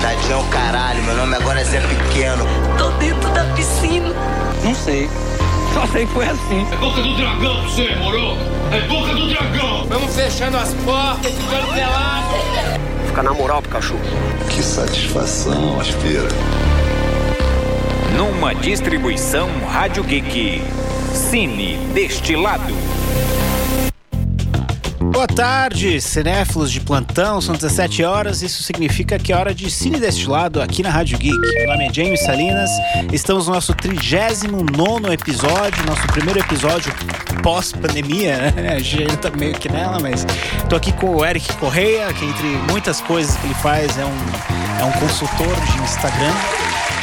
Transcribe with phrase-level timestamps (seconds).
[0.00, 2.44] Tadinho é o caralho, meu nome agora é Zé Pequeno.
[2.76, 4.14] Tô dentro da piscina.
[4.64, 5.08] Não sei.
[5.74, 6.66] Só sei que foi assim.
[6.72, 8.36] É boca do dragão você, moro?
[8.72, 9.86] É boca do dragão!
[9.88, 12.34] Vamos fechando as portas, ficando pelado.
[13.06, 14.00] Fica na moral, cachorro.
[14.48, 16.28] Que satisfação, aspira.
[18.16, 20.62] Numa distribuição Rádio Geek.
[21.14, 22.74] Cine Destilado.
[25.18, 29.98] Boa tarde, cinéfilos de plantão, são 17 horas, isso significa que é hora de Cine
[29.98, 31.36] Destilado aqui na Rádio Geek.
[31.36, 32.70] Meu nome é James Salinas,
[33.12, 36.94] estamos no nosso 39 episódio, nosso primeiro episódio
[37.42, 38.74] pós-pandemia, né?
[38.78, 40.24] A gente tá meio que nela, mas
[40.70, 44.80] tô aqui com o Eric Correia, que entre muitas coisas que ele faz é um,
[44.80, 46.32] é um consultor de Instagram.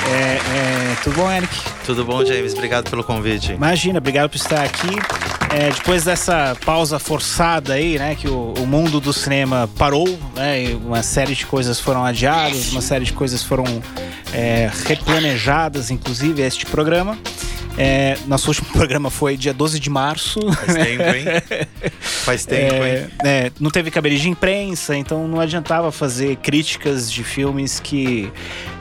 [0.07, 1.74] É, é, tudo bom, Eric?
[1.85, 2.53] Tudo bom, James?
[2.53, 3.51] Obrigado pelo convite.
[3.53, 4.89] Imagina, obrigado por estar aqui.
[5.53, 10.75] É, depois dessa pausa forçada aí, né, que o, o, mundo do cinema parou, né,
[10.83, 13.63] uma série de coisas foram adiadas, uma série de coisas foram
[14.33, 17.17] é, replanejadas, inclusive este programa.
[17.77, 20.39] É, nosso último programa foi dia 12 de março.
[20.51, 21.25] Faz tempo, hein?
[21.99, 23.07] Faz tempo, é, hein?
[23.23, 28.31] É, não teve cabelo de imprensa, então não adiantava fazer críticas de filmes que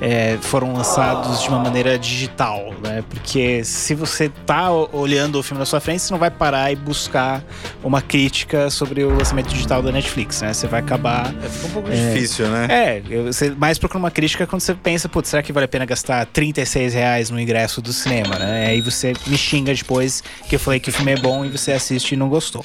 [0.00, 3.02] é, foram lançados de uma maneira digital, né?
[3.08, 6.76] Porque se você tá olhando o filme na sua frente, você não vai parar e
[6.76, 7.42] buscar
[7.82, 10.52] uma crítica sobre o lançamento digital da Netflix, né?
[10.52, 11.34] Você vai acabar.
[11.42, 12.66] É, fica um pouco difícil, né?
[12.70, 15.84] É, você mais procura uma crítica quando você pensa, putz, será que vale a pena
[15.84, 18.66] gastar 36 reais no ingresso do cinema, né?
[18.68, 21.72] Aí você me xinga depois que eu falei que o filme é bom e você
[21.72, 22.64] assiste e não gostou.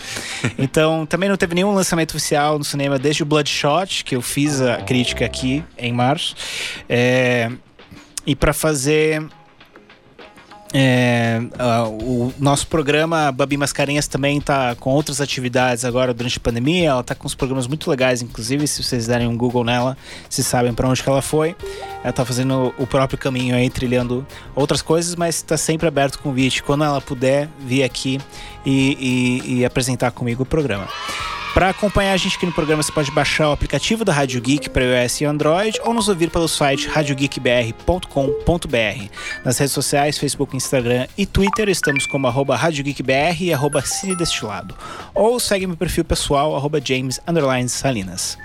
[0.58, 4.62] Então, também não teve nenhum lançamento oficial no cinema desde o Bloodshot, que eu fiz
[4.62, 6.36] a crítica aqui em março.
[6.88, 7.50] É,
[8.25, 9.23] e para fazer
[10.72, 16.42] é, uh, o nosso programa Babi Mascarenhas também está com outras atividades agora durante a
[16.42, 16.89] pandemia.
[16.89, 19.97] Ela está com uns programas muito legais, inclusive, se vocês derem um Google nela,
[20.30, 21.56] vocês sabem para onde que ela foi.
[22.02, 24.25] Ela está fazendo o próprio caminho aí, trilhando
[24.56, 28.19] outras coisas, mas está sempre aberto o convite quando ela puder vir aqui
[28.66, 30.88] e, e, e apresentar comigo o programa.
[31.54, 34.70] Para acompanhar a gente aqui no programa, você pode baixar o aplicativo da Rádio Geek
[34.70, 39.10] para iOS e Android ou nos ouvir pelo site radiogeekbr.com.br.
[39.44, 44.76] Nas redes sociais, Facebook, Instagram e Twitter, estamos como arroba radiogeekbr e arroba cinedestilado.
[45.14, 47.20] Ou segue meu perfil pessoal, arroba james
[47.68, 48.38] salinas.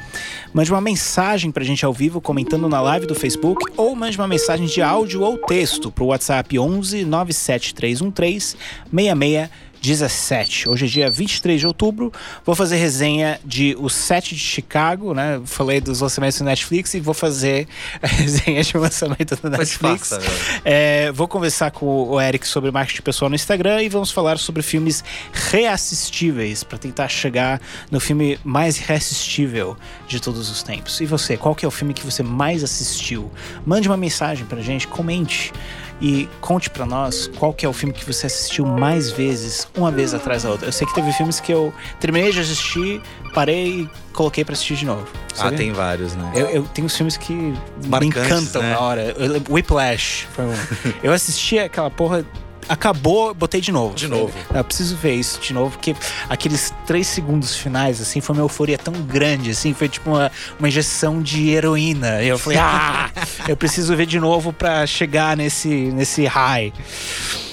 [0.53, 4.17] Mande uma mensagem para a gente ao vivo comentando na live do Facebook ou mande
[4.17, 8.57] uma mensagem de áudio ou texto para o WhatsApp 11 97313
[8.91, 9.51] 66
[9.85, 10.71] 17.
[10.71, 12.11] Hoje é dia 23 de outubro.
[12.45, 15.41] Vou fazer resenha de O Set de Chicago, né?
[15.45, 17.69] Falei dos lançamentos do Netflix e vou fazer
[18.03, 20.09] a resenha de lançamento do Netflix.
[20.09, 20.23] Faça,
[20.65, 24.63] é, vou conversar com o Eric sobre marketing pessoal no Instagram e vamos falar sobre
[24.63, 29.77] filmes reassistíveis para tentar chegar no filme mais reassistível
[30.09, 31.01] de todos os tempos.
[31.01, 33.31] E você, qual que é o filme que você mais assistiu?
[33.67, 35.53] Mande uma mensagem pra gente, comente
[36.01, 39.91] e conte para nós qual que é o filme que você assistiu mais vezes, uma
[39.91, 40.69] vez atrás da outra.
[40.69, 43.01] Eu sei que teve filmes que eu terminei de assistir,
[43.33, 45.07] parei e coloquei para assistir de novo.
[45.39, 46.33] Ah, tem vários, né?
[46.35, 47.55] Eu, eu tenho filmes que
[47.87, 48.73] Marcantes, me encantam né?
[48.73, 49.17] na hora.
[49.49, 50.55] Whiplash foi um.
[51.03, 52.25] eu assisti aquela porra
[52.69, 53.95] acabou, botei de novo.
[53.95, 54.33] De novo.
[54.53, 55.95] Eu preciso ver isso de novo, porque
[56.29, 60.69] aqueles três segundos finais, assim, foi uma euforia tão grande, assim, foi tipo uma, uma
[60.69, 62.23] injeção de heroína.
[62.23, 63.11] E eu falei, ah,
[63.49, 66.73] eu preciso ver de novo pra chegar nesse, nesse high.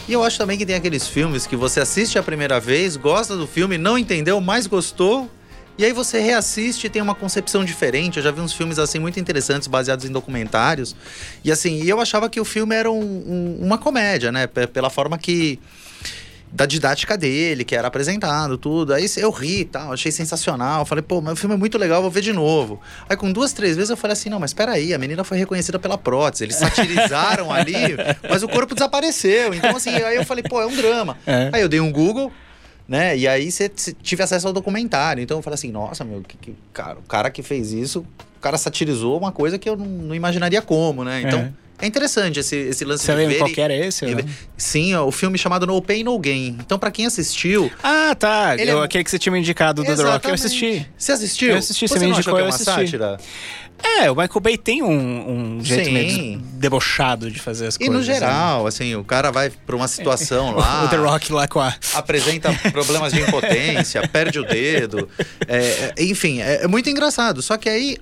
[0.07, 3.35] E eu acho também que tem aqueles filmes que você assiste a primeira vez, gosta
[3.35, 5.29] do filme, não entendeu, mas gostou.
[5.81, 8.17] E aí você reassiste e tem uma concepção diferente.
[8.17, 10.95] Eu já vi uns filmes assim muito interessantes, baseados em documentários.
[11.43, 14.45] E assim, eu achava que o filme era um, um, uma comédia, né?
[14.45, 15.59] P pela forma que
[16.51, 18.93] da didática dele, que era apresentado, tudo.
[18.93, 20.85] Aí eu ri e tal, achei sensacional.
[20.85, 22.79] Falei, pô, mas o filme é muito legal, vou ver de novo.
[23.09, 25.79] Aí com duas, três vezes eu falei assim: não, mas peraí, a menina foi reconhecida
[25.79, 26.43] pela prótese.
[26.43, 27.97] Eles satirizaram ali,
[28.29, 29.51] mas o corpo desapareceu.
[29.51, 31.17] Então, assim, aí eu falei, pô, é um drama.
[31.25, 31.49] É.
[31.51, 32.31] Aí eu dei um Google.
[32.91, 33.17] Né?
[33.17, 35.23] E aí você tive acesso ao documentário.
[35.23, 38.41] Então eu falei assim, nossa, meu, que, que, cara, o cara que fez isso, o
[38.41, 41.21] cara satirizou uma coisa que eu não, não imaginaria como, né?
[41.21, 41.39] Então.
[41.39, 41.53] É.
[41.81, 44.05] É interessante esse, esse lance Você de lembra ver qual e- que era esse?
[44.05, 44.25] e?
[44.57, 46.57] Sim, ó, o filme chamado No Pain No Gain.
[46.59, 47.71] Então, pra quem assistiu.
[47.83, 48.53] Ah, tá.
[48.57, 50.85] Ele é Eu, mu- aquele que você tinha me indicado do The Rock, eu assisti.
[50.97, 51.49] Você assistiu?
[51.51, 52.71] Eu assisti, você me não indicou, que é eu uma assisti.
[52.71, 53.17] sátira?
[53.83, 55.91] É, o Michael Bay tem um, um jeito Sim.
[55.91, 57.95] meio debochado de fazer as E coisas.
[57.95, 58.13] no né?
[58.13, 60.83] geral, assim, o cara vai pra uma situação lá.
[60.85, 61.73] O The Rock lá com a.
[61.95, 65.09] apresenta problemas de impotência, perde o dedo.
[65.47, 67.41] É, é, enfim, é, é muito engraçado.
[67.41, 67.97] Só que aí,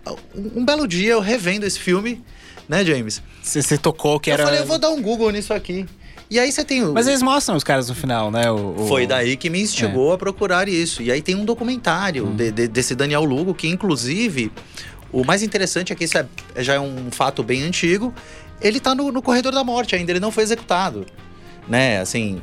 [0.53, 2.21] um belo dia, eu revendo esse filme,
[2.69, 3.21] né, James?
[3.43, 4.43] Você, tocou que eu era.
[4.45, 5.85] falei, eu vou dar um Google nisso aqui.
[6.29, 6.93] E aí você tem o.
[6.93, 8.51] Mas eles mostram os caras no final, né?
[8.51, 9.61] O, o- Foi daí que me É.
[9.63, 11.01] instigou a procurar isso.
[11.01, 12.35] E aí tem um documentário Hum.
[12.35, 14.51] de- de- desse Daniel Lugo, que inclusive
[15.11, 16.27] O mais interessante é que isso é,
[16.57, 18.13] já é um fato bem antigo.
[18.61, 21.03] Ele tá no, no corredor da morte ainda, ele não foi executado.
[21.67, 22.39] Né, assim,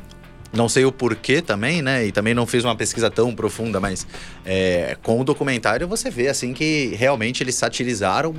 [0.53, 2.07] não sei o porquê também, né?
[2.07, 4.07] E também não fiz uma pesquisa tão profunda, mas
[4.45, 8.35] é, com o documentário você vê assim que realmente eles satirizaram.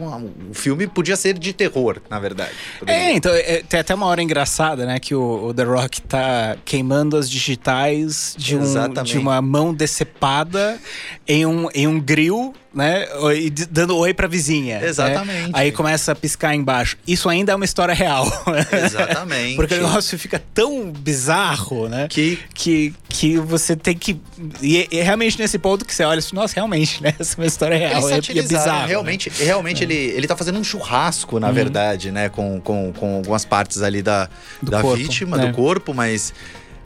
[0.49, 2.51] O filme podia ser de terror, na verdade.
[2.79, 3.01] Poderia.
[3.01, 4.99] É, então é, tem até uma hora engraçada, né?
[4.99, 10.79] Que o, o, The Rock tá queimando as digitais de, um, de uma mão decepada
[11.27, 13.07] em um, em um grill né?
[13.35, 14.79] E dando oi pra vizinha.
[14.79, 14.87] Né?
[14.87, 15.47] Exatamente.
[15.47, 15.51] Né?
[15.51, 16.95] Aí começa a piscar embaixo.
[17.07, 18.25] Isso ainda é uma história real.
[18.71, 19.55] Exatamente.
[19.57, 22.07] Porque o negócio fica tão bizarro, né?
[22.07, 24.21] Que, que, que você tem que.
[24.61, 27.15] E é realmente nesse ponto que você olha assim, nossa, realmente, né?
[27.19, 28.07] Essa é uma história real.
[28.09, 28.81] É, é bizarro.
[28.81, 28.87] Né?
[28.87, 29.35] Realmente, né?
[29.39, 29.83] realmente é.
[29.83, 31.53] ele, ele tá fazendo um churrasco, na uhum.
[31.53, 32.29] verdade, né?
[32.29, 34.29] Com, com, com algumas partes ali da,
[34.61, 35.47] da corpo, vítima, né?
[35.47, 36.31] do corpo, mas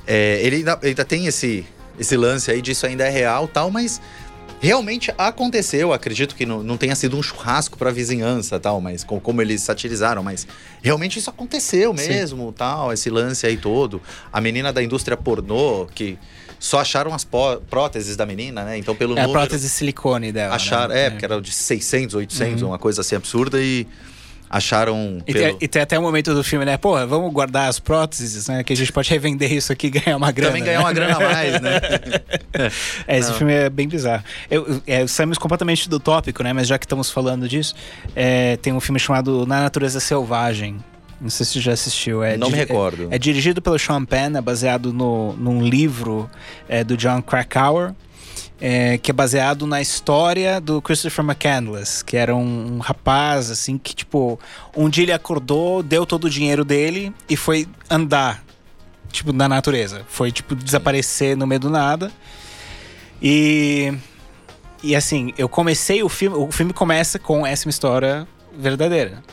[0.08, 1.66] é, ele, ainda, ele ainda tem esse,
[2.00, 4.00] esse lance aí disso ainda é real tal, mas
[4.62, 5.92] realmente aconteceu.
[5.92, 9.42] Acredito que não, não tenha sido um churrasco para a vizinhança, tal, mas como, como,
[9.42, 10.48] eles satirizaram, mas
[10.82, 12.54] realmente isso aconteceu mesmo, Sim.
[12.56, 14.00] tal, esse lance aí todo.
[14.32, 16.18] A menina da indústria pornô que
[16.60, 17.28] só acharam as
[17.70, 18.78] próteses da menina, né?
[18.78, 20.56] Então pelo é número, a prótese silicone dela.
[20.56, 21.08] Acharam, né?
[21.08, 22.70] é, porque era de 600, 800, uhum.
[22.70, 23.88] uma coisa assim absurda e
[24.52, 25.20] acharam.
[25.26, 25.46] E, pelo...
[25.46, 26.78] tem, e, tem, até o momento do filme, né?
[26.78, 28.64] Porra, vamos guardar as próteses, né?
[28.64, 30.52] Que a gente pode revender isso aqui e ganhar uma grana.
[30.52, 30.84] Também ganhar né?
[30.84, 31.82] uma grana a mais, né?
[33.08, 33.38] é, esse Não.
[33.38, 34.24] filme é bem bizarro.
[34.50, 36.52] Eu, é, saímos completamente do tópico, né?
[36.52, 37.74] Mas já que estamos falando disso,
[38.14, 40.78] é, tem um filme chamado Na Natureza Selvagem.
[41.22, 42.24] Não sei se você já assistiu.
[42.24, 43.08] É Não me recordo.
[43.12, 46.30] É, é, dirigido pelo Sean Penn, é baseado no, num livro
[46.68, 47.94] é, do John Krakauer
[48.62, 53.76] é, que é baseado na história do Christopher McCandless, que era um, um, rapaz, assim,
[53.76, 54.40] que, tipo,
[54.78, 58.44] um dia ele acordou, deu todo o dinheiro dele e foi andar,
[59.12, 60.06] tipo, na natureza.
[60.08, 62.12] Foi, tipo, desaparecer no meio do nada.
[63.22, 63.92] E.
[64.84, 66.38] E assim, eu comecei o filme.
[66.38, 68.28] O filme começa com essa história
[68.58, 69.24] verdadeira.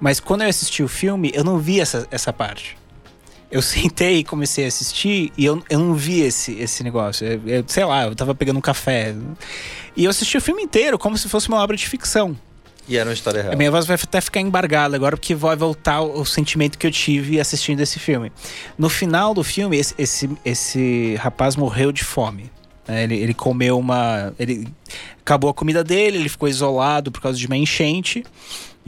[0.00, 2.77] Mas quando eu assisti o filme, eu não vi essa, essa parte
[3.50, 7.26] eu sentei e comecei a assistir e eu, eu não vi esse, esse negócio.
[7.26, 9.14] Eu, eu, sei lá, eu tava pegando um café.
[9.96, 12.36] E eu assisti o filme inteiro como se fosse uma obra de ficção.
[12.88, 13.52] E era uma história real.
[13.52, 16.86] A minha voz vai até ficar embargada agora, porque vai voltar o, o sentimento que
[16.86, 18.32] eu tive assistindo esse filme.
[18.78, 22.50] No final do filme, esse, esse, esse rapaz morreu de fome.
[22.86, 23.04] Né?
[23.04, 24.32] Ele, ele comeu uma.
[24.38, 24.66] Ele
[25.20, 28.24] acabou a comida dele, ele ficou isolado por causa de uma enchente.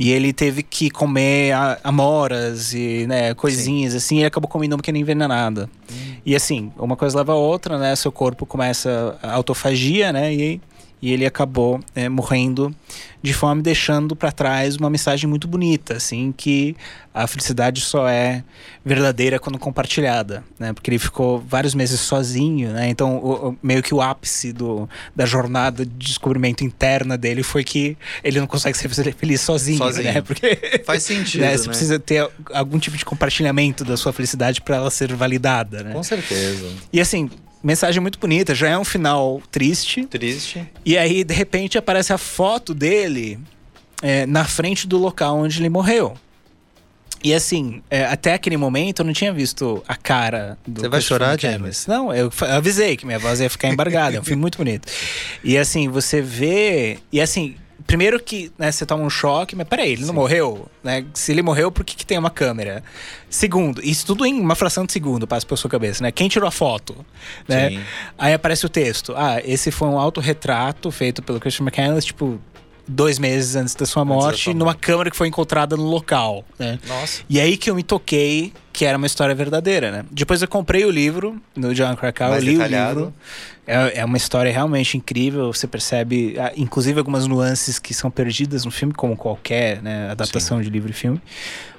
[0.02, 1.52] E ele teve que comer
[1.84, 3.96] amoras e né, coisinhas Sim.
[3.98, 5.68] assim, e ele acabou comendo uma que era envenenada.
[5.92, 6.14] Hum.
[6.24, 7.94] E assim, uma coisa leva a outra, né?
[7.94, 10.32] Seu corpo começa a autofagia, né?
[10.32, 10.58] E
[11.02, 12.74] e ele acabou é, morrendo
[13.22, 16.74] de fome, deixando para trás uma mensagem muito bonita, assim, que
[17.12, 18.42] a felicidade só é
[18.84, 20.72] verdadeira quando compartilhada, né?
[20.72, 22.88] Porque ele ficou vários meses sozinho, né?
[22.88, 27.62] Então, o, o, meio que o ápice do, da jornada de descobrimento interna dele foi
[27.62, 30.12] que ele não consegue ser feliz sozinho, sozinho.
[30.12, 30.20] né?
[30.22, 31.56] Porque faz sentido, né?
[31.56, 31.68] Você né?
[31.68, 35.92] precisa ter algum tipo de compartilhamento da sua felicidade para ela ser validada, né?
[35.92, 36.68] Com certeza.
[36.92, 37.28] E assim,
[37.62, 38.54] mensagem muito bonita.
[38.54, 40.04] Já é um final triste.
[40.06, 40.66] Triste.
[40.84, 43.38] E aí, de repente, aparece a foto dele
[44.02, 46.16] é, na frente do local onde ele morreu.
[47.22, 50.80] E assim, é, até aquele momento eu não tinha visto a cara do.
[50.80, 51.86] Você vai chorar, James?
[51.86, 54.16] Não, eu, avisei que minha voz ia ficar embargada.
[54.16, 54.90] é um filme muito bonito.
[55.44, 56.98] E assim, você vê.
[57.12, 57.56] E assim,
[57.90, 60.06] primeiro que né, você toma um choque, mas peraí, ele Sim.
[60.06, 60.68] não morreu?
[60.82, 61.04] Né?
[61.12, 62.84] Se ele morreu, por que, que tem uma câmera?
[63.28, 66.12] Segundo, isso tudo em uma fração de segundo passa pela sua cabeça, né?
[66.12, 66.94] Quem tirou a foto?
[67.48, 67.84] Né?
[68.16, 69.12] Aí aparece o texto.
[69.16, 72.40] Ah, esse foi um autorretrato feito pelo Christian McCandless, tipo,
[72.86, 76.78] dois meses antes da sua morte, sua numa câmera que foi encontrada no local, né?
[76.86, 77.22] Nossa.
[77.28, 80.04] E aí que eu me toquei que era uma história verdadeira, né?
[80.10, 82.98] Depois eu comprei o livro do John Krakauer, li detalhado.
[82.98, 83.14] o livro.
[83.66, 85.52] É, é uma história realmente incrível.
[85.52, 90.56] Você percebe, ah, inclusive, algumas nuances que são perdidas no filme, como qualquer né, adaptação
[90.56, 90.64] Sim.
[90.64, 91.20] de livro e filme.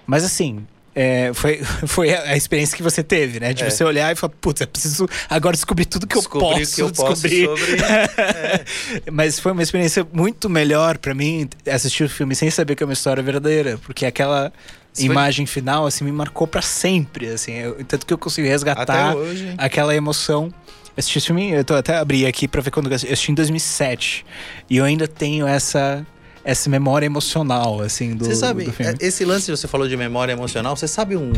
[0.06, 3.52] Mas assim, é, foi, foi a experiência que você teve, né?
[3.52, 3.70] De é.
[3.72, 6.82] você olhar e falar, putz, eu preciso agora descobrir tudo que descobrir eu posso que
[6.84, 7.48] eu descobrir.
[7.48, 7.84] Posso sobre...
[7.84, 8.66] é.
[9.12, 12.86] Mas foi uma experiência muito melhor para mim assistir o filme sem saber que é
[12.86, 14.54] uma história verdadeira, porque aquela
[14.94, 15.54] Isso imagem foi...
[15.54, 19.16] final assim me marcou para sempre, assim, eu, tanto que eu consegui resgatar
[19.58, 20.54] aquela emoção.
[20.98, 24.26] Assisti esse filme, eu tô até abri aqui para ver quando eu assisti em 2007
[24.70, 26.06] e eu ainda tenho essa
[26.44, 28.94] essa memória emocional, assim, do, você sabe, do filme.
[29.00, 31.32] É, esse lance que você falou de memória emocional, você sabe um,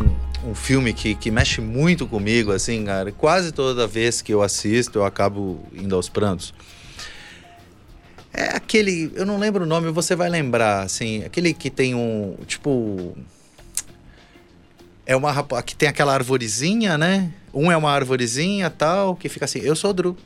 [0.45, 3.11] um filme que, que mexe muito comigo, assim, cara?
[3.11, 6.53] Quase toda vez que eu assisto, eu acabo indo aos prantos.
[8.33, 12.35] É aquele, eu não lembro o nome, você vai lembrar, assim, aquele que tem um,
[12.47, 13.15] tipo...
[15.05, 15.33] É uma
[15.65, 17.29] que tem aquela arvorezinha, né?
[17.53, 20.17] Um é uma arvorezinha tal, que fica assim, eu sou o Drew,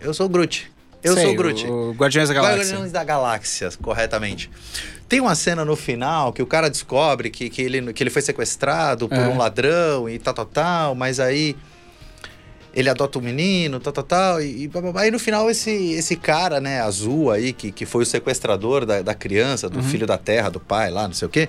[0.00, 0.70] eu sou o Groot.
[1.02, 1.66] Eu Sei, sou o Groot.
[1.66, 2.58] O, o Guardiões da Galáxia.
[2.58, 4.50] Guardiões da Galáxia, corretamente.
[5.08, 8.22] Tem uma cena no final que o cara descobre que, que, ele, que ele foi
[8.22, 9.28] sequestrado por É.
[9.28, 11.54] um ladrão e tal, tal, tal, mas aí
[12.74, 16.60] ele adota um menino, tal, tal, tal, e, e aí no final esse, esse cara,
[16.60, 19.72] né, azul aí, que, que foi o sequestrador da, da criança, Uhum.
[19.74, 21.48] do filho da terra, do pai lá, não sei o quê.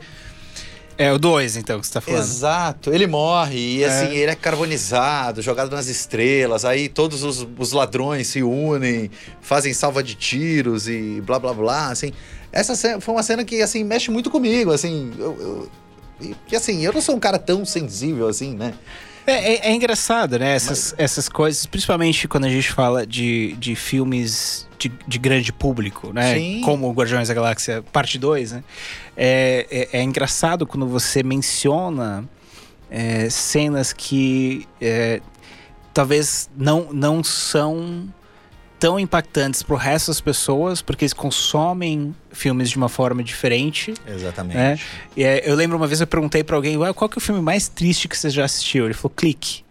[0.98, 2.22] É o 2, então, que você tá falando.
[2.22, 3.88] Exato, ele morre e É.
[3.88, 9.12] assim, ele é carbonizado, jogado nas estrelas, aí todos os, os ladrões se unem,
[9.42, 12.12] fazem salva de tiros e blá blá blá, assim.
[12.52, 15.38] Essa cena, foi uma cena que, assim, mexe muito comigo, assim, eu...
[15.40, 15.70] eu
[16.52, 18.74] e, assim, eu não sou um cara tão sensível assim, né?
[19.28, 20.56] É, é- é engraçado, né?
[20.56, 26.12] Essas, essas coisas, principalmente quando a gente fala de, de filmes de, de grande público,
[26.12, 26.34] né?
[26.34, 26.62] Sim.
[26.66, 28.64] Como o Guardiões da Galáxia Parte 2, né?
[29.18, 32.24] É, é, é engraçado quando você menciona
[32.90, 35.22] é, cenas que é,
[35.94, 38.08] talvez não, não são
[38.80, 43.96] tão impactantes pro resto das pessoas, porque eles consomem filmes de uma forma diferente.
[44.08, 44.58] Exatamente.
[44.58, 44.80] É.
[45.16, 47.22] E é, eu lembro uma vez eu perguntei pra alguém, "Ué, qual que é o
[47.22, 48.86] filme mais triste que você já assistiu?
[48.86, 49.66] Ele falou, Clique.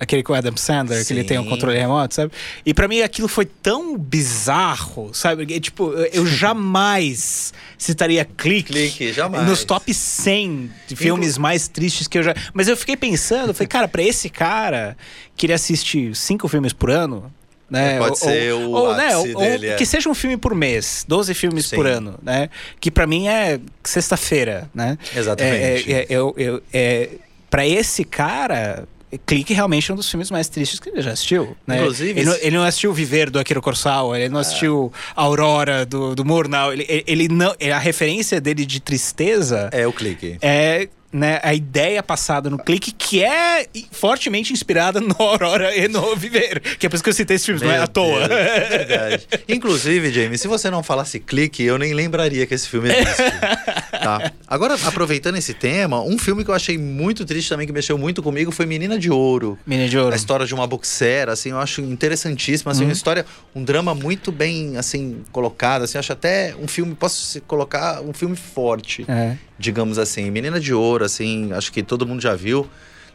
[0.00, 1.50] Aquele com o Adam Sandler, que ele tem um Sim.
[1.50, 2.32] controle remoto, sabe?
[2.64, 5.44] E pra mim aquilo foi tão bizarro, sabe?
[5.54, 9.46] E, tipo, eu- jamais citaria Clique, Clique, jamais.
[9.46, 12.34] nos top 100 de filmes mais tristes que eu já.
[12.54, 14.96] Mas eu fiquei pensando, eu falei, cara, pra esse cara
[15.36, 17.30] que ele assiste cinco filmes por ano.
[17.68, 17.96] Né?
[17.96, 19.74] É, pode ser o né, ápice ou- dele, é.
[19.76, 21.76] que seja um filme por mês, 12 filmes Sim.
[21.76, 22.48] por ano, né?
[22.80, 24.98] Que pra mim é sexta-feira, né?
[25.14, 25.92] Exatamente.
[25.92, 27.10] É, é, eu, eu, é,
[27.48, 28.88] pra esse cara,
[29.26, 31.56] Clique realmente é um dos filmes mais tristes que ele já assistiu.
[31.66, 31.78] Né?
[31.80, 36.24] Inclusive, Ele, ele não assistiu Viver do Akira Kurosawa, ele não assistiu Aurora do, do
[36.24, 36.72] Murnau.
[36.72, 40.38] Ele, ele- ele não, a referência dele de tristeza É o clique.
[40.40, 46.14] é né, a ideia passada no clique, que é fortemente inspirada no Aurora e no
[46.16, 46.60] Viver.
[46.78, 48.28] Que é por isso que eu citei esses filmes, não é à toa.
[48.28, 49.28] Deus, é verdade.
[49.48, 53.22] Inclusive, Jamie, se você não falasse clique, eu nem lembraria que esse filme existe.
[54.02, 54.32] tá?
[54.46, 58.22] Agora, aproveitando esse tema, um filme que eu achei muito triste também, que mexeu muito
[58.22, 59.58] comigo, foi Menina de Ouro.
[59.66, 60.12] Menina de Ouro.
[60.12, 62.86] A história de uma boxera, assim, eu acho interessantíssima, assim, Uhum.
[62.88, 67.40] uma história, um drama muito bem, assim, colocado, assim, acho até um filme, posso se-
[67.40, 69.36] colocar um filme forte, É.
[69.60, 70.30] digamos assim.
[70.30, 72.68] Menina de Ouro, assim, acho que todo mundo já viu,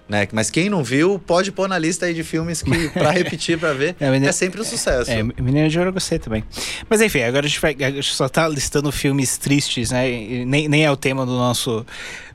[0.07, 0.27] né?
[0.31, 3.73] Mas quem não viu, pode pôr na lista aí de filmes que, pra repetir, pra
[3.73, 5.09] ver, É, Menina- é sempre um sucesso.
[5.11, 6.43] É, Menina de Ouro eu gostei também.
[6.89, 10.09] Mas enfim, agora a gente, vai, a gente só tá listando filmes tristes, né?
[10.09, 11.85] E nem, nem é o tema do nosso,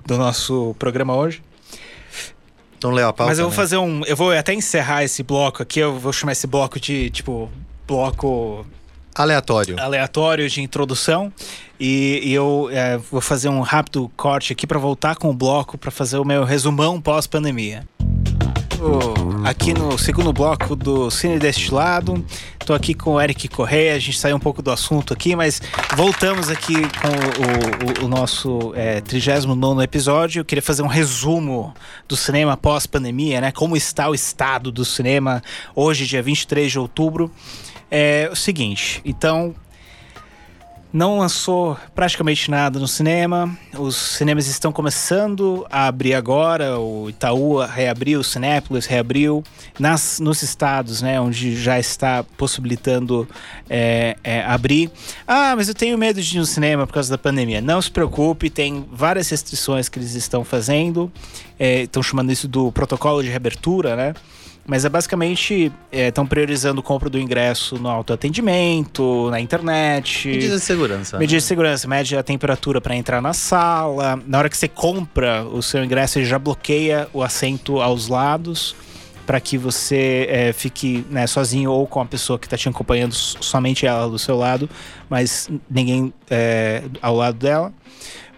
[0.04, 1.40] do nosso programa hoje.
[2.76, 3.56] Então, lê a pauta, Mas eu vou né?
[3.56, 4.02] fazer um.
[4.06, 5.80] Eu vou até encerrar esse bloco aqui.
[5.80, 7.50] Eu vou chamar esse bloco de, tipo,
[7.86, 8.66] bloco
[9.14, 9.78] Aleatório.
[9.78, 11.30] aleatório de introdução.
[11.80, 15.78] E, e eu é, vou fazer um rápido corte aqui para voltar com o bloco
[15.78, 17.88] para fazer o meu resumão pós-pandemia.
[19.44, 22.24] Aqui no segundo bloco do Cine Destilado,
[22.64, 23.94] tô aqui com o Eric Correia.
[23.94, 25.60] A gente saiu um pouco do assunto aqui, mas
[25.96, 30.40] voltamos aqui com o, o- o nosso é, 39 episódio.
[30.40, 31.74] Eu queria fazer um resumo
[32.08, 33.52] do cinema pós-pandemia, né?
[33.52, 35.42] Como está o estado do cinema
[35.74, 37.30] hoje, dia 23 de outubro.
[37.90, 39.54] É o seguinte, então
[40.92, 43.56] não lançou praticamente nada no cinema.
[43.78, 46.78] Os cinemas estão começando a abrir agora.
[46.78, 49.44] O Itaú reabriu, o Cinépolis reabriu.
[49.78, 53.28] Nas, nos estados, né, onde já está possibilitando
[53.68, 54.90] é, é, abrir.
[55.26, 57.60] Ah, mas eu tenho medo de ir no cinema por causa da pandemia.
[57.60, 61.10] Não se preocupe, tem várias restrições que eles estão fazendo.
[61.58, 64.14] É, estão chamando isso do protocolo de reabertura, né?
[64.66, 70.28] Mas é basicamente estão priorizando compra do ingresso no autoatendimento, na internet.
[70.28, 71.18] Medidas de segurança.
[71.18, 74.20] Medidas de segurança, mede a temperatura para entrar na sala.
[74.26, 78.76] Na hora que você compra o seu ingresso, ele já bloqueia o assento aos lados
[79.30, 83.12] para que você é, fique né, sozinho ou com a pessoa que está te acompanhando,
[83.14, 84.68] somente ela do seu lado,
[85.08, 87.72] mas ninguém é, ao lado dela.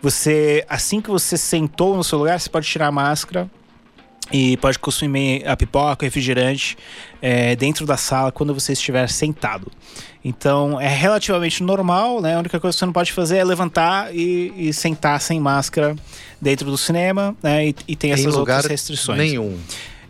[0.03, 3.51] Você, assim que você sentou no seu lugar, você pode tirar a máscara
[4.31, 6.77] e pode consumir a pipoca, refrigerante
[7.21, 9.71] é, dentro da sala quando você estiver sentado.
[10.25, 12.37] Então é relativamente normal, né?
[12.37, 15.97] A única coisa que você não pode fazer é levantar e, e sentar sem máscara
[16.41, 17.69] dentro do cinema, né?
[17.69, 19.19] E, e tem Em essas outras restrições.
[19.19, 19.59] nenhum.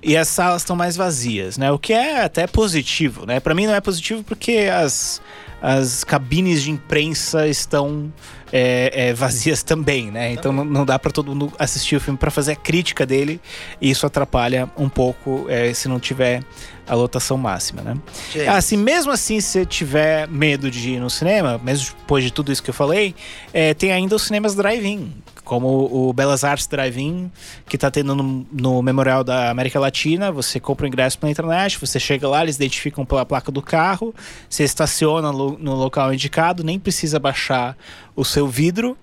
[0.03, 1.71] E as salas estão mais vazias, né?
[1.71, 3.39] O que é até positivo, né?
[3.41, 5.23] Para mim não é positivo porque as,
[5.63, 8.13] as cabines de imprensa estão
[8.53, 10.33] é, é, vazias também, né?
[10.33, 13.41] Então não, não dá para todo mundo assistir o filme para fazer a crítica dele
[13.81, 16.43] e isso atrapalha um pouco é, se não tiver
[16.87, 17.97] a lotação máxima, né?
[18.33, 18.49] Gente.
[18.49, 22.51] Assim, mesmo assim, se você tiver medo de ir no cinema, mesmo depois de tudo
[22.51, 23.15] isso que eu falei,
[23.53, 25.13] é, tem ainda os cinemas drive-in.
[25.45, 27.31] Como o Belas Artes Drive-In,
[27.67, 30.31] que tá tendo no, no Memorial da América Latina.
[30.31, 34.15] Você compra o ingresso pela internet, você chega lá, eles identificam pela placa do carro,
[34.49, 37.77] você estaciona no, no local indicado, nem precisa baixar
[38.15, 38.97] o seu vidro.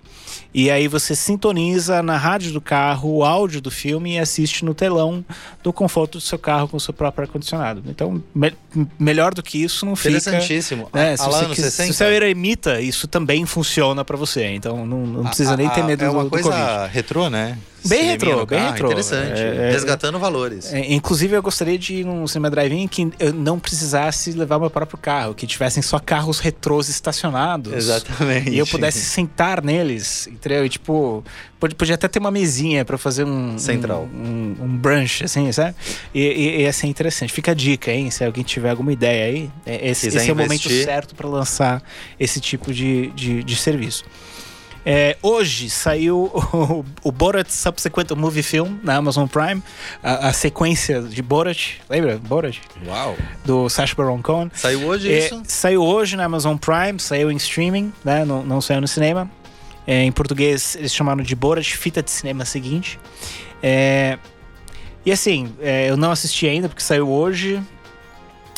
[0.52, 4.74] E aí você sintoniza na rádio do carro o áudio do filme e assiste no
[4.74, 5.24] telão
[5.62, 7.82] do conforto do seu carro com o seu próprio ar-condicionado.
[7.86, 8.52] Então, me-
[8.98, 10.10] melhor do que isso não fica.
[10.10, 10.88] Interessantíssimo.
[10.92, 11.16] né?
[11.16, 11.92] Se, Alan, você quis- 60?
[11.92, 14.46] se você eremita, isso também funciona pra você.
[14.46, 16.92] Então não, não precisa nem ter medo É do, uma do coisa Covid.
[16.94, 17.56] retrô, né?
[17.84, 18.88] Bem retrô, bem retrô.
[18.88, 19.40] Interessante.
[19.40, 20.72] É, é- Resgatando valores.
[20.72, 24.70] É, inclusive, eu gostaria de ir num cinema drive-in que eu não precisasse levar meu
[24.70, 27.72] próprio carro, que tivessem só carros retrôs estacionados.
[27.72, 28.50] Exatamente.
[28.50, 30.64] E eu pudesse sentar neles, entendeu?
[30.64, 31.24] E tipo,
[31.58, 33.58] pod- podia até ter uma mesinha pra fazer um.
[33.58, 34.08] Central.
[34.14, 35.74] Um, um, um brunch, assim, sabe?
[36.14, 37.32] E, e, ia ser interessante.
[37.32, 38.10] Fica a dica, hein?
[38.10, 41.82] Se alguém tiver alguma ideia aí, é- esse, esse é o momento certo pra lançar
[42.18, 44.04] esse tipo de, de, de serviço.
[44.84, 49.62] É, hoje saiu o, o Borat Subsequent Movie Film na Amazon Prime,
[50.02, 52.18] a, a sequência de Borat, lembra?
[52.18, 52.58] Borat?
[52.86, 53.16] Uau.
[53.44, 54.50] Do Sacha Baron Cohen.
[54.54, 55.42] Saiu hoje É, isso?
[55.46, 58.24] saiu hoje na Amazon Prime, saiu em streaming, né?
[58.24, 59.30] Não, não saiu no cinema.
[59.86, 62.98] É, em português eles chamaram de Borat Fita de Cinema Seguinte.
[63.62, 64.18] É,
[65.04, 67.60] e assim, é, eu não assisti ainda porque saiu hoje,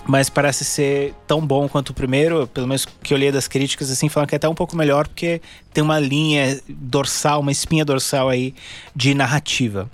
[0.04, 3.90] mas parece ser tão bom quanto o primeiro, pelo menos que eu li das críticas,
[3.90, 5.40] assim, falam que é até um pouco melhor porque
[5.72, 8.54] tem uma linha dorsal, uma espinha dorsal aí
[8.94, 9.88] de narrativa.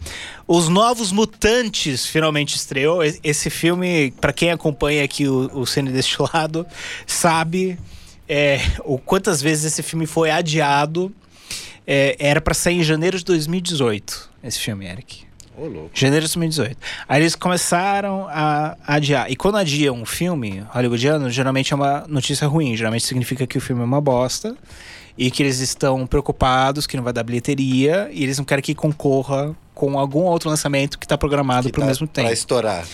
[0.46, 3.02] Os Novos Mutantes finalmente estreou.
[3.04, 6.66] Esse filme, pra quem acompanha aqui o, o Cine Destilado,
[7.06, 7.78] sabe
[8.26, 11.12] é, o quantas vezes esse filme foi adiado.
[11.86, 15.27] É, era pra sair em janeiro de 2018, esse filme, Eric.
[15.92, 16.76] Janeiro de 2018.
[17.08, 19.30] Aí eles começaram a adiar.
[19.30, 22.76] E quando adiam um filme hollywoodiano, geralmente é uma notícia ruim.
[22.76, 24.56] Geralmente significa que o filme é uma bosta
[25.16, 28.74] e que eles estão preocupados que não vai dar bilheteria e eles não querem que
[28.74, 32.26] concorra com algum outro lançamento que está programado para o tá mesmo tempo.
[32.26, 32.84] Pra estourar.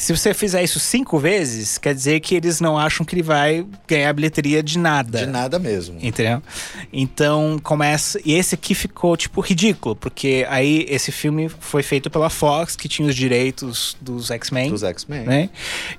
[0.00, 3.66] Se você fizer isso cinco vezes, quer dizer que eles não acham que ele vai
[3.86, 5.18] ganhar bilheteria de nada.
[5.18, 5.98] De nada mesmo.
[6.00, 6.42] Entendeu?
[6.90, 8.18] Então começa.
[8.24, 12.88] E esse aqui ficou, tipo, ridículo, porque aí esse filme foi feito pela Fox, que
[12.88, 14.70] tinha os direitos dos X-Men.
[14.70, 15.26] Dos X-Men.
[15.26, 15.50] Né?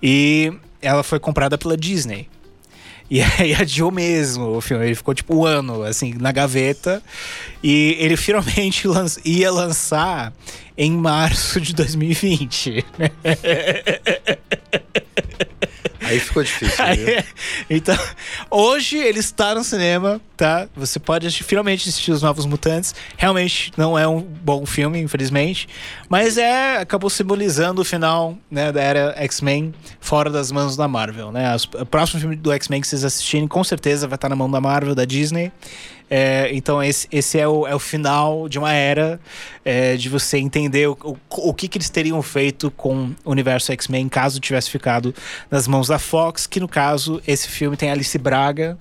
[0.02, 2.28] E ela foi comprada pela Disney.
[3.12, 4.86] E aí adiou mesmo o filme.
[4.86, 7.04] Ele ficou tipo um ano, assim, na gaveta.
[7.62, 8.88] E ele finalmente
[9.26, 10.34] ia lançar
[10.78, 12.86] em março de 2020.
[16.12, 17.24] Aí ficou difícil, Aí,
[17.69, 17.97] então,
[18.50, 20.67] hoje ele está no cinema, tá?
[20.76, 22.93] Você pode assistir- finalmente assistir Os Novos Mutantes.
[23.17, 25.67] Realmente não é um bom filme, infelizmente.
[26.10, 31.32] Mas é acabou simbolizando o final né, da era X-Men fora das mãos da Marvel,
[31.32, 31.47] né?
[31.47, 34.50] As- o próximo filme do X-Men que vocês assistirem, com certeza vai estar na mão
[34.52, 35.52] da Marvel, da Disney.
[36.13, 39.17] É, então esse, esse é, o, é o final de uma era
[39.63, 43.71] é, de você entender o, o, o que, que eles teriam feito com o universo
[43.71, 45.15] X-Men caso tivesse ficado
[45.50, 48.78] nas mãos da Fox, que no caso esse filme tem Alice Braga,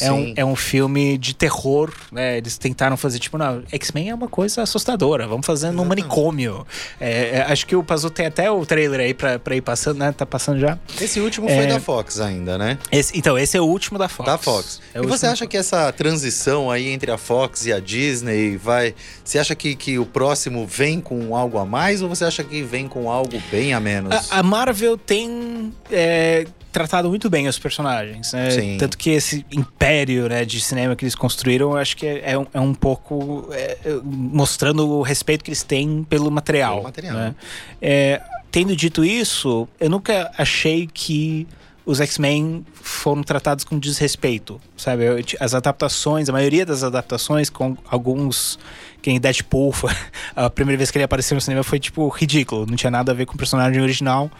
[0.00, 2.38] é um, é um filme de terror, né?
[2.38, 6.64] Eles tentaram fazer tipo, não, X-Men é uma coisa assustadora, vamos fazer num manicômio.
[7.00, 9.98] É, é, acho que o Pazu tem até o trailer aí pra, pra ir passando,
[9.98, 10.12] né?
[10.12, 10.78] Tá passando já.
[11.00, 11.56] Esse último É.
[11.56, 12.78] foi da Fox ainda, né?
[12.92, 14.30] Esse- então, esse é o último da Fox.
[14.30, 14.80] Da Fox.
[14.94, 18.94] É e você acha que essa transição aí entre a Fox e a Disney vai.
[19.24, 22.62] Você acha que, que o próximo vem com algo a mais ou você acha que
[22.62, 24.30] vem com algo bem a menos?
[24.30, 28.50] A, a Marvel tem é, tratado muito bem os personagens, né?
[28.50, 28.76] Sim.
[28.78, 32.38] Tanto que esse império né, de cinema que eles construíram, eu acho que é, é
[32.38, 36.74] um, é um pouco é, é, mostrando o respeito que eles têm pelo material.
[36.76, 37.14] Pelo material.
[37.16, 37.34] né?
[37.80, 41.46] É, tendo dito isso, eu nunca achei que
[41.88, 45.04] os X-Men foram tratados com desrespeito, sabe?
[45.40, 48.58] As adaptações, a maioria das adaptações, com alguns.
[49.00, 49.90] Quem Deadpool, foi,
[50.36, 53.14] a primeira vez que ele apareceu no cinema foi tipo ridículo, não tinha nada a
[53.14, 54.30] ver com o personagem original,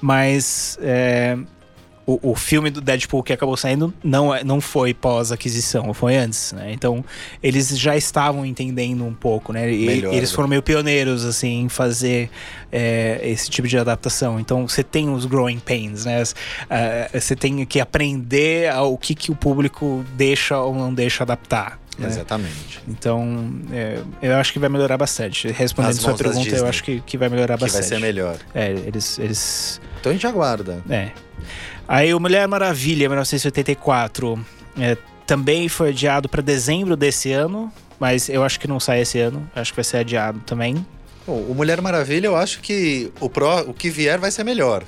[0.00, 1.36] mas é,
[2.06, 6.52] o, o filme do Deadpool que acabou saindo não, é- não foi pós-aquisição, foi antes,
[6.52, 6.72] né?
[6.72, 7.04] Então
[7.42, 9.72] eles já estavam entendendo um pouco, né?
[9.72, 10.36] E, Melhor, eles né?
[10.36, 12.28] foram meio pioneiros, assim, em fazer
[12.70, 14.38] é, esse tipo de adaptação.
[14.38, 16.22] Então você tem os growing pains, né?
[16.70, 21.78] Ah, Você tem que aprender o que, que o público deixa ou não deixa adaptar.
[21.98, 22.08] né?
[22.08, 22.80] Exatamente.
[22.88, 25.48] Então, é, eu acho que vai melhorar bastante.
[25.52, 26.68] Respondendo sua pergunta, eu Disney.
[26.68, 27.86] acho que, que vai melhorar Que vai bastante.
[27.88, 28.36] ser melhor.
[28.54, 30.82] É, eles, eles Então a gente aguarda.
[30.90, 31.10] é.
[31.86, 34.44] Aí o Mulher Maravilha, 1984,
[34.78, 39.18] é, também foi adiado para dezembro desse ano, mas eu acho que não sai esse
[39.18, 40.84] ano, acho que vai ser adiado também.
[41.26, 44.82] Bom, o Mulher Maravilha, eu acho que o, pró, o que vier vai ser melhor.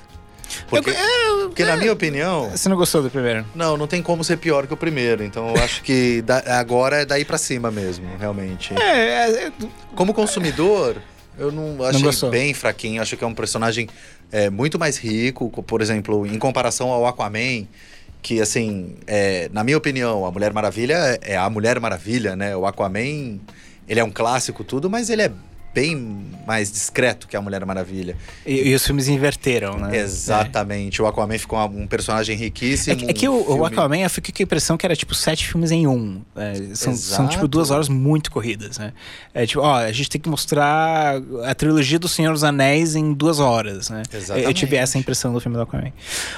[0.68, 3.44] Porque, Eu- porque na minha opinião, Você não gostou do primeiro?
[3.54, 5.24] não, não tem como ser pior que o primeiro.
[5.24, 8.72] Então eu acho que da- agora é daí pra cima mesmo, realmente.
[8.80, 9.52] É, é, é,
[9.96, 10.96] Como consumidor,
[11.38, 12.30] eu não achei gostou?
[12.30, 13.02] bem fraquinho.
[13.02, 13.88] Acho que é um personagem
[14.32, 17.66] é, muito mais rico, co- por exemplo, em comparação ao Aquaman.
[18.22, 22.56] Que, assim, é, na minha opinião, a Mulher Maravilha é a Mulher Maravilha, né?
[22.56, 23.38] O Aquaman,
[23.88, 25.30] ele é um clássico, tudo, mas ele é
[25.76, 28.16] bem mais discreto que a Mulher Maravilha.
[28.46, 29.98] e, e os filmes inverteram, né?
[29.98, 31.02] Exatamente.
[31.02, 32.96] O Aquaman ficou um personagem É, riquíssimo.
[32.96, 34.96] que- é que o, um o filme- Aquaman, eu fiquei com a impressão que era
[34.96, 36.22] tipo sete filmes em um.
[36.34, 38.94] É, são, são tipo duas horas muito corridas, né?
[39.34, 43.12] É tipo, ó, a gente tem que mostrar a trilogia do Senhor dos Anéis em
[43.12, 44.02] duas horas, né?
[44.10, 44.46] Exatamente.
[44.46, 45.92] Eu tive essa impressão do filme do Aquaman.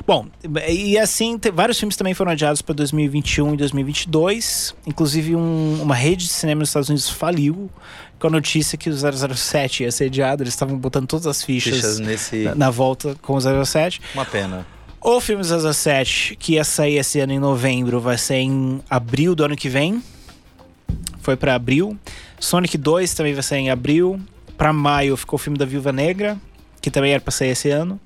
[0.05, 0.27] Bom,
[0.68, 4.74] e assim, vários filmes também foram adiados para 2021 e 2022.
[4.85, 7.70] Inclusive, um- uma rede de cinema nos Estados Unidos faliu
[8.18, 8.94] com a notícia que o
[9.35, 10.42] 007 ia ser adiado.
[10.42, 12.44] Eles estavam botando todas as fichas, Fichas nesse.
[12.44, 14.00] na, na volta com o 007.
[14.14, 14.66] Uma pena.
[15.00, 19.44] O filme 007, que ia sair esse ano em novembro, vai ser em abril do
[19.44, 20.02] ano que vem.
[21.20, 21.96] Foi pra abril.
[22.40, 24.20] Sonic 2 também vai sair em abril.
[24.57, 26.37] Pra maio ficou o filme da Viúva Negra,
[26.81, 28.00] que também era pra sair esse ano.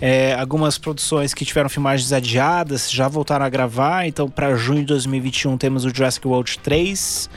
[0.00, 4.06] É, algumas produções que tiveram filmagens adiadas já voltaram a gravar.
[4.06, 7.30] Então, pra junho de 2021, temos o Jurassic World 3.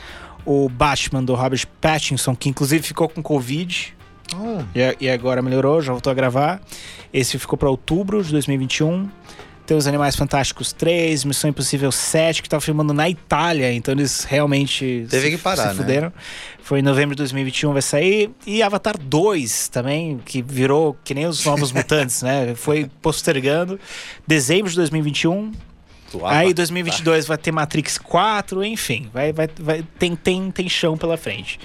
[0.51, 3.95] O Batman do Robert Pattinson, que inclusive ficou com Covid.
[4.35, 6.59] Oh, E, e agora melhorou, já voltou a gravar.
[7.13, 9.07] Esse ficou para outubro de 2021.
[9.67, 14.23] Tem os Animais Fantásticos 3, Missão Impossível 7, que tava filmando na Itália, então eles
[14.23, 15.73] realmente Teve se, que parar, se né?
[15.75, 16.13] fuderam.
[16.63, 18.31] Foi em novembro de 2021 vai sair.
[18.47, 22.55] E Avatar 2 também, que virou que nem os Novos Mutantes, né?
[22.55, 23.79] Foi postergando.
[24.25, 25.51] Dezembro de 2021.
[26.11, 26.53] Do Aí Avatar.
[26.53, 31.59] 2022 vai ter Matrix 4, enfim, vai, vai, vai, tem, tem, tem chão pela frente.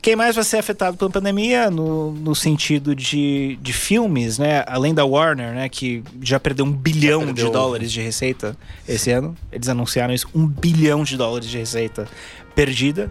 [0.00, 4.64] Quem mais vai ser afetado pela pandemia no, no sentido de, de filmes, né?
[4.66, 5.68] Além da Warner, né?
[5.68, 7.46] Que já perdeu um bilhão perdeu.
[7.46, 8.56] de dólares de receita
[8.88, 9.36] esse ano.
[9.50, 12.06] Eles anunciaram isso, um bilhão de dólares de receita
[12.54, 13.10] perdida.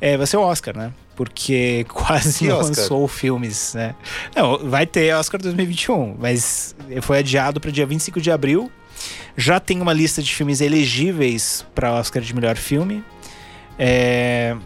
[0.00, 0.92] É, vai ser o Oscar, né?
[1.14, 3.94] Porque quase não lançou filmes, né?
[4.34, 8.72] Não, vai ter Oscar 2021, mas foi adiado para dia 25 de abril.
[9.36, 13.04] Já tem uma lista de filmes elegíveis para Oscar de melhor filme.
[13.78, 14.56] É,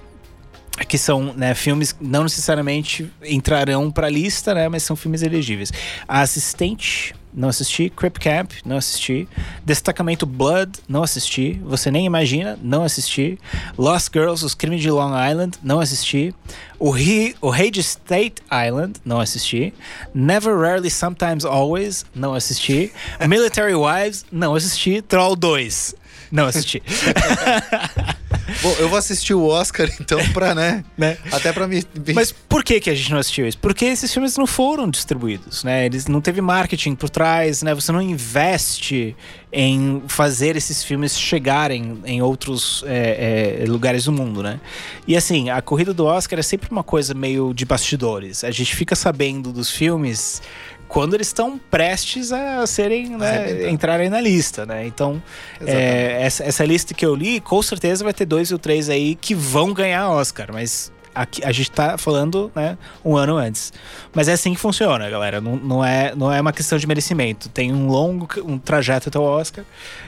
[0.89, 5.23] que são né, filmes que não necessariamente entrarão para a lista, né, mas são filmes
[5.23, 5.73] elegíveis.
[6.09, 7.91] A Assistente, não assisti.
[7.91, 9.29] Crip Camp, não assisti.
[9.65, 11.61] Destacamento Blood, não assisti.
[11.65, 13.39] Você nem imagina, não assisti.
[13.77, 16.35] Lost Girls, Os Crimes de Long Island, não assisti.
[16.79, 19.75] O, He, o Rei de State Island, não assisti.
[20.15, 22.93] Never Rarely, Sometimes Always, não assisti.
[23.29, 25.03] Military Wives, não assisti.
[25.03, 25.95] Troll 2,
[26.31, 26.83] não assisti.
[28.63, 30.85] Bom, eu vou assistir o Oscar, então, pra, né?
[30.97, 31.17] né?
[31.33, 31.85] Até pra me.
[32.15, 33.59] Mas por que, que a gente não assistiu isso?
[33.59, 35.87] Porque esses filmes não foram distribuídos, né?
[35.87, 37.75] Eles não teve marketing por trás, né?
[37.75, 39.17] Você não investe
[39.53, 44.61] em fazer esses filmes chegarem em outros é, é, lugares do mundo, né?
[45.07, 48.43] E assim, a corrida do Oscar é sempre uma coisa meio de bastidores.
[48.43, 50.43] A gente fica sabendo dos filmes
[50.89, 54.87] quando eles estão prestes a serem, né, entrarem na lista, né?
[54.87, 55.23] Então,
[55.67, 59.15] é, essa, essa lista que eu li, com certeza vai ter dois ou três aí
[59.15, 63.73] que vão ganhar Oscar, mas aqui, a gente tá falando, né, um ano antes.
[64.13, 65.41] Mas é assim que funciona, galera.
[65.41, 67.49] Não, não, é, não é uma questão de merecimento.
[67.49, 69.65] Tem um longo um trajeto até o Oscar.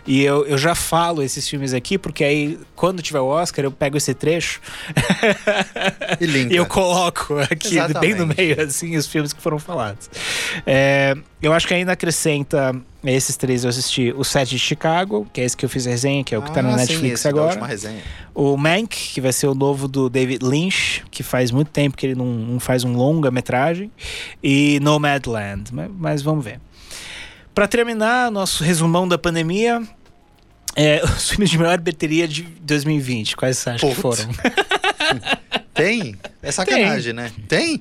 [0.07, 3.71] E eu, eu já falo esses filmes aqui, porque aí, quando tiver o Oscar, eu
[3.71, 4.61] pego esse trecho
[6.21, 6.53] E linka.
[6.55, 8.37] e eu coloco aqui bem no Exatamente.
[8.37, 10.11] meio, assim, os filmes que foram falados.
[10.67, 12.75] É, eu acho que ainda acrescenta
[13.15, 15.91] esses três eu assisti o Set de Chicago, que é esse que eu fiz a
[15.91, 17.67] resenha, que é o que tá no Ah, sim, Netflix esse da agora.
[17.67, 18.03] resenha.
[18.35, 22.07] O Mank, que vai ser o novo do David Lynch, que faz muito tempo que
[22.07, 23.91] ele não, não faz um longa-metragem.
[24.43, 26.61] E Nomadland, mas, mas vamos ver.
[27.55, 29.83] Pra terminar, nosso resumão da pandemia.
[30.75, 34.21] É, os filmes de melhor bilheteria de 2020, quais você acha que Putz.
[34.23, 34.35] foram?
[35.73, 36.17] Tem?
[36.43, 37.31] É sacanagem, né?
[37.49, 37.81] Tem?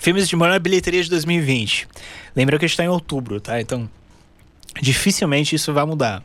[0.00, 1.88] Filmes de maior bilheteria de 2020.
[2.36, 3.60] Lembra que a gente tá em outubro, tá?
[3.60, 3.88] Então,
[4.80, 6.22] dificilmente isso vai mudar.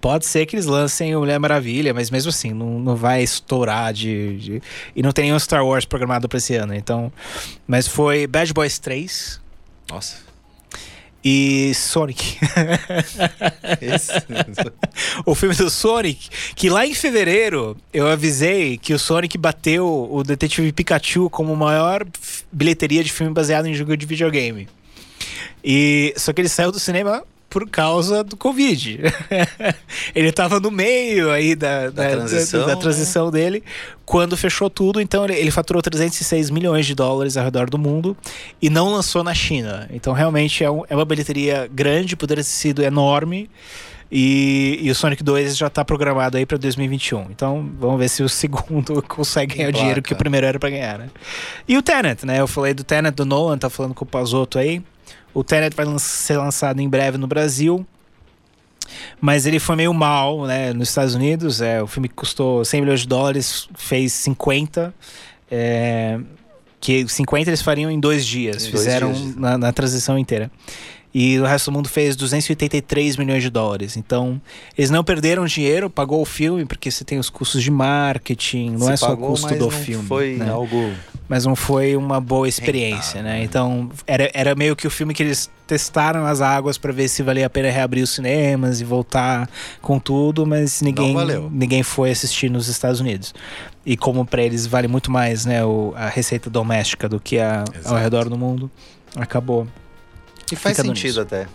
[0.00, 3.92] Pode ser que eles lancem o Mulher Maravilha, mas mesmo assim, não, não vai estourar
[3.92, 4.62] de, de-
[4.96, 7.12] E não tem nenhum Star Wars programado pra esse ano, então.
[7.66, 9.38] Mas foi Bad Boys 3
[9.90, 10.16] Nossa.
[11.22, 12.38] e Sonic.
[13.78, 14.12] Esse...
[15.26, 20.22] o filme do Sonic, que lá em fevereiro eu avisei que o Sonic bateu o
[20.22, 22.06] Detetive Pikachu como maior
[22.50, 24.66] bilheteria de filme baseado em jogo de videogame.
[25.64, 29.00] E só que ele saiu do cinema por causa do Covid.
[30.14, 32.80] ele tava no meio aí da, da, transição, da, da né?
[32.80, 33.62] transição dele
[34.06, 35.00] quando fechou tudo.
[35.00, 38.16] Então ele, ele faturou 306 milhões de dólares ao redor do mundo
[38.62, 39.88] e não lançou na China.
[39.92, 43.50] Então realmente é, um- é uma bilheteria grande, poderia ter sido enorme.
[44.12, 47.26] E, e o Sonic 2 já tá programado aí pra 2021.
[47.30, 50.68] Então vamos ver se o segundo consegue ganhar o dinheiro que o primeiro era pra
[50.68, 51.08] ganhar, né?
[51.68, 52.40] E o Tenet, né?
[52.40, 54.82] Eu falei do Tenet do Nolan, tá falando com o Pazotto aí.
[55.34, 57.86] O Tenet vai lan- ser lançado em breve no Brasil.
[59.20, 60.72] Mas ele foi meio mal, né?
[60.72, 61.60] Nos Estados Unidos.
[61.60, 64.92] É, o filme que custou 100 milhões de dólares, fez 50.
[65.50, 66.18] É,
[66.80, 68.64] que 50 eles fariam em dois dias.
[68.66, 69.36] Em dois fizeram dias.
[69.36, 70.50] na, na transição inteira.
[71.12, 73.96] E o resto do mundo fez 283 milhões de dólares.
[73.96, 74.40] Então,
[74.78, 78.90] eles não perderam dinheiro, pagou o filme, porque você tem os custos de marketing, não
[78.90, 80.06] é só o pagou, custo mas do filme.
[80.06, 80.48] Foi né?
[80.50, 80.92] algo.
[81.28, 83.38] mas não foi uma boa experiência, Rentável, né?
[83.38, 83.44] né?
[83.44, 87.22] Então, era, era meio que o filme que eles testaram as águas pra ver se
[87.22, 89.48] valia a pena reabrir os cinemas e voltar
[89.82, 91.14] com tudo, mas ninguém,
[91.50, 93.34] ninguém foi assistir nos Estados Unidos.
[93.84, 97.64] E como pra eles vale muito mais, né, o, a receita doméstica do que a,
[97.84, 98.70] ao redor do mundo,
[99.16, 99.66] acabou.
[100.52, 101.20] E faz sentido nisso.
[101.20, 101.46] até.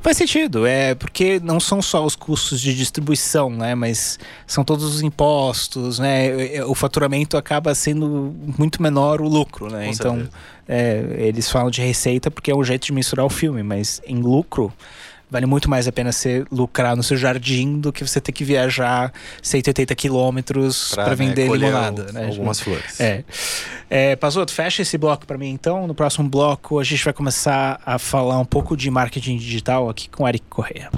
[0.00, 3.74] Faz sentido, é porque não são só os custos de distribuição, né?
[3.74, 6.62] Mas são todos os impostos, né?
[6.66, 9.86] O faturamento acaba sendo muito menor o lucro, né?
[9.86, 10.28] Com então,
[10.68, 14.16] é, eles falam de receita porque é um jeito de mensurar o filme, mas em
[14.16, 14.72] lucro
[15.34, 18.44] vale muito mais a pena você lucrar no seu jardim do que você ter que
[18.44, 22.26] viajar 180 quilômetros para né, vender colher limonada, né?
[22.26, 23.00] algumas flores.
[23.00, 23.24] É.
[23.90, 25.88] é Pazoto, fecha esse bloco para mim então.
[25.88, 30.08] No próximo bloco a gente vai começar a falar um pouco de marketing digital aqui
[30.08, 30.88] com o Eric Correia.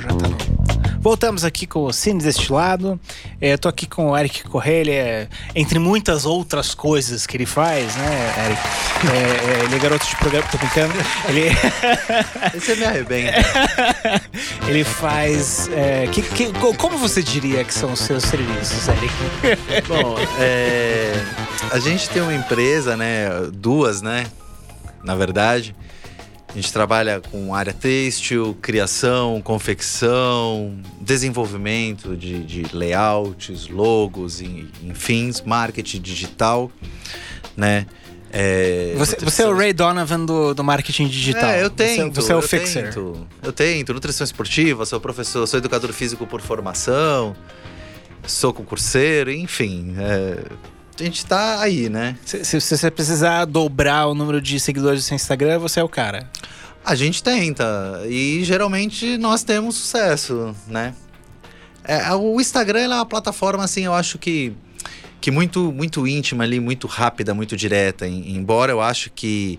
[0.00, 0.63] Já tá no-
[1.04, 2.98] Voltamos aqui com o Cine Destilado.
[3.38, 7.44] É, eu tô aqui com o Eric Correia, é, entre muitas outras coisas que ele
[7.44, 8.60] faz, né, Eric?
[9.12, 10.94] É, é, ele é garoto de programa, tô brincando.
[11.28, 11.42] Ele,
[12.56, 13.34] Esse me arrebenta.
[14.66, 15.68] ele faz.
[15.74, 19.12] é, que, que- co- como você diria que são os seus serviços, Eric?
[19.86, 21.12] Bom, é,
[21.70, 23.28] a gente tem uma empresa, né?
[23.52, 24.24] Duas, né?
[25.04, 25.76] Na verdade.
[26.54, 35.32] A gente trabalha com área têxtil, criação, confecção, desenvolvimento de, de layouts, logos, e- enfim,
[35.44, 36.70] marketing digital,
[37.56, 37.86] né?
[38.36, 41.50] É, Você, você é o Ray Donovan do, do marketing digital.
[41.50, 42.14] É, eu Você- tento.
[42.14, 42.84] Você, é o eu fixer.
[42.84, 43.92] Tento, eu tento.
[43.94, 47.34] Nutrição esportiva, sou professor, sou educador físico por formação,
[48.26, 49.94] sou concurseiro, enfim.
[49.98, 50.38] é,
[51.00, 52.16] a gente tá aí, né?
[52.24, 55.84] Se, se- se você precisar dobrar o número de seguidores do seu Instagram, você é
[55.84, 56.28] o cara.
[56.84, 58.02] A gente tenta.
[58.08, 60.94] E geralmente nós temos sucesso, né?
[61.82, 64.52] É, o Instagram é uma plataforma, assim, eu acho que,
[65.20, 68.06] que muito, muito íntima ali, muito rápida, muito direta.
[68.06, 69.58] Em- embora eu acho que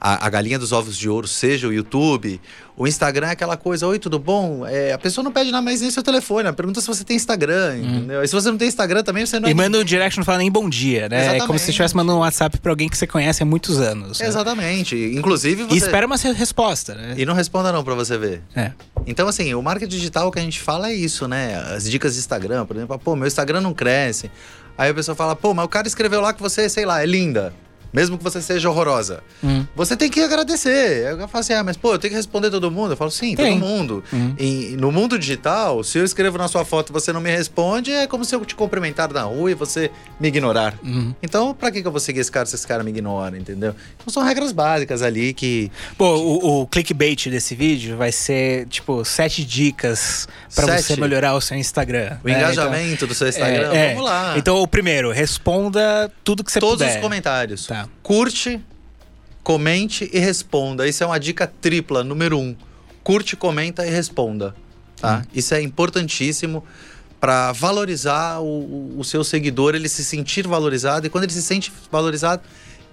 [0.00, 2.40] a, a galinha dos ovos de ouro seja o YouTube,
[2.76, 4.66] o Instagram é aquela coisa, oi, tudo bom?
[4.66, 7.16] É, a pessoa não pede nada mais nem seu telefone, ela pergunta se você tem
[7.16, 8.22] Instagram, entendeu?
[8.22, 9.50] E se você não tem Instagram também, você não Hum.
[9.50, 11.16] E é manda um direct não fala nem bom dia, né?
[11.16, 11.60] É como se Exatamente.
[11.60, 14.18] você estivesse mandando um WhatsApp pra alguém que você conhece há muitos anos.
[14.20, 14.26] né?
[14.26, 14.96] Exatamente.
[14.96, 15.74] Inclusive você...
[15.74, 17.14] E espera uma resposta, né?
[17.18, 18.42] E não responda não pra você ver.
[18.56, 18.72] É.
[19.06, 21.56] Então, assim, o marketing digital que a gente fala é isso, né?
[21.74, 24.30] As dicas de Instagram, por exemplo, pô, meu Instagram não cresce.
[24.78, 27.06] Aí a pessoa fala, pô, mas o cara escreveu lá que você, sei lá, é
[27.06, 27.52] linda.
[27.92, 29.22] Mesmo que você seja horrorosa.
[29.42, 29.66] Hum.
[29.74, 31.06] Você tem que agradecer.
[31.10, 32.92] Eu falo assim, ah, mas pô, eu tenho que responder todo mundo.
[32.92, 33.58] Eu falo, sim, Tem.
[33.58, 34.04] todo mundo.
[34.12, 34.34] Hum.
[34.38, 37.92] E no mundo digital, se eu escrevo na sua foto e você não me responde,
[37.92, 40.78] é como se eu te cumprimentar na rua e você me ignorar.
[40.82, 41.14] Uhum.
[41.22, 43.74] Então, pra que, que eu vou seguir esse cara se esse cara me ignora, entendeu?
[44.00, 45.70] Então são regras básicas ali que.
[45.98, 50.82] Pô, o, o clickbait desse vídeo vai ser, tipo, sete dicas pra Sete?
[50.84, 52.18] você melhorar o seu Instagram.
[52.24, 52.36] O né?
[52.38, 53.88] engajamento do seu Então, Instagram, é, é.
[53.94, 54.34] vamos lá.
[54.36, 56.96] Então, o primeiro, responda tudo que você Todos puder.
[56.96, 57.66] os comentários.
[57.66, 57.79] Tá.
[58.02, 58.60] Curte,
[59.42, 60.86] comente e responda.
[60.88, 62.54] Isso é uma dica tripla, número um.
[63.02, 64.54] Curte, comenta e responda.
[65.00, 65.18] Tá?
[65.24, 65.28] Hum.
[65.34, 66.64] Isso é importantíssimo
[67.20, 71.06] para valorizar o, o- o seu seguidor, ele se sentir valorizado.
[71.06, 72.42] E quando ele se sente valorizado,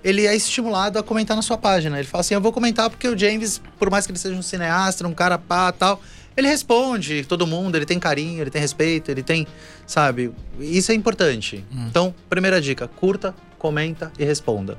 [0.03, 1.97] ele é estimulado a comentar na sua página.
[1.99, 4.41] Ele fala assim: Eu vou comentar porque o James, por mais que ele seja um
[4.41, 6.01] cineasta, um cara pá tal,
[6.35, 9.45] ele responde todo mundo, ele tem carinho, ele tem respeito, ele tem.
[9.85, 10.31] Sabe?
[10.59, 11.63] Isso é importante.
[11.71, 11.87] Hum.
[11.89, 14.77] Então, primeira dica: curta, comenta e responda.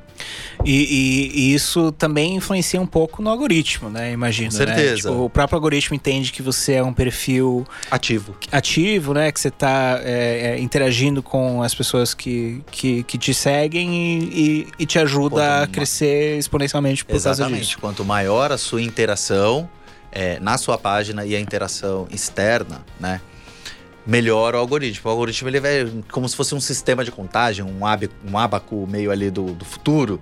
[0.64, 4.12] E, e- e isso também influencia um pouco no algoritmo, né?
[4.12, 4.50] Imagino.
[4.50, 4.66] Com né?
[4.66, 5.08] certeza.
[5.10, 8.36] Tipo, o próprio algoritmo entende que você é um perfil Ativo.
[8.52, 9.30] ativo, né?
[9.32, 10.00] Que você está
[10.58, 15.60] interagindo com as pessoas que, que, que te seguem e, e- te ajuda Quanto a
[15.60, 17.60] ma- crescer exponencialmente por causa Exatamente.
[17.62, 17.78] disso.
[17.78, 19.68] Quanto maior a sua interação
[20.10, 23.20] é, na sua página e a interação externa, né?
[24.08, 25.10] Melhor o algoritmo.
[25.10, 28.86] O algoritmo ele vai como se fosse um sistema de contagem, um, ab, um abaco
[28.90, 30.18] meio ali do, do futuro.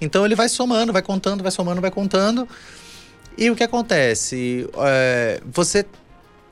[0.00, 2.48] Então ele vai somando, vai contando, vai somando, vai contando.
[3.36, 4.68] E o que acontece?
[4.78, 5.84] É, você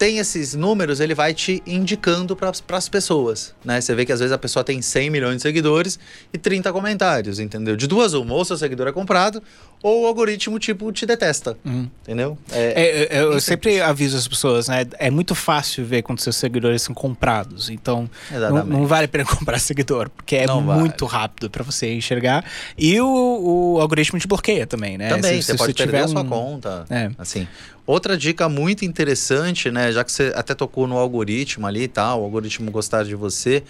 [0.03, 3.81] tem esses números, ele vai te indicando para as pessoas, né?
[3.81, 5.97] Você vê que às vezes a pessoa tem 100 milhões de seguidores
[6.33, 7.77] e 30 comentários, entendeu?
[7.77, 9.41] De duas uma, ou seu seguidor é comprado,
[9.83, 11.89] ou o algoritmo, tipo, te detesta, Uhum.
[12.03, 12.39] entendeu?
[12.53, 14.87] É, é, eu bem sempre aviso as pessoas, né?
[14.99, 17.69] É muito fácil ver quando seus seguidores são comprados.
[17.69, 20.81] Então, não, não vale a pena comprar seguidor, porque é Não vale.
[20.81, 22.45] muito rápido para você enxergar.
[22.79, 25.09] E o, o algoritmo te bloqueia também, né?
[25.09, 26.85] Também, Se- você se pode perder tiver a sua conta.
[26.89, 27.11] É.
[27.19, 27.49] Assim.
[27.85, 29.91] Outra dica muito interessante, né?
[29.91, 33.65] Já que você até tocou no algoritmo ali e tal, o algoritmo gostar de você.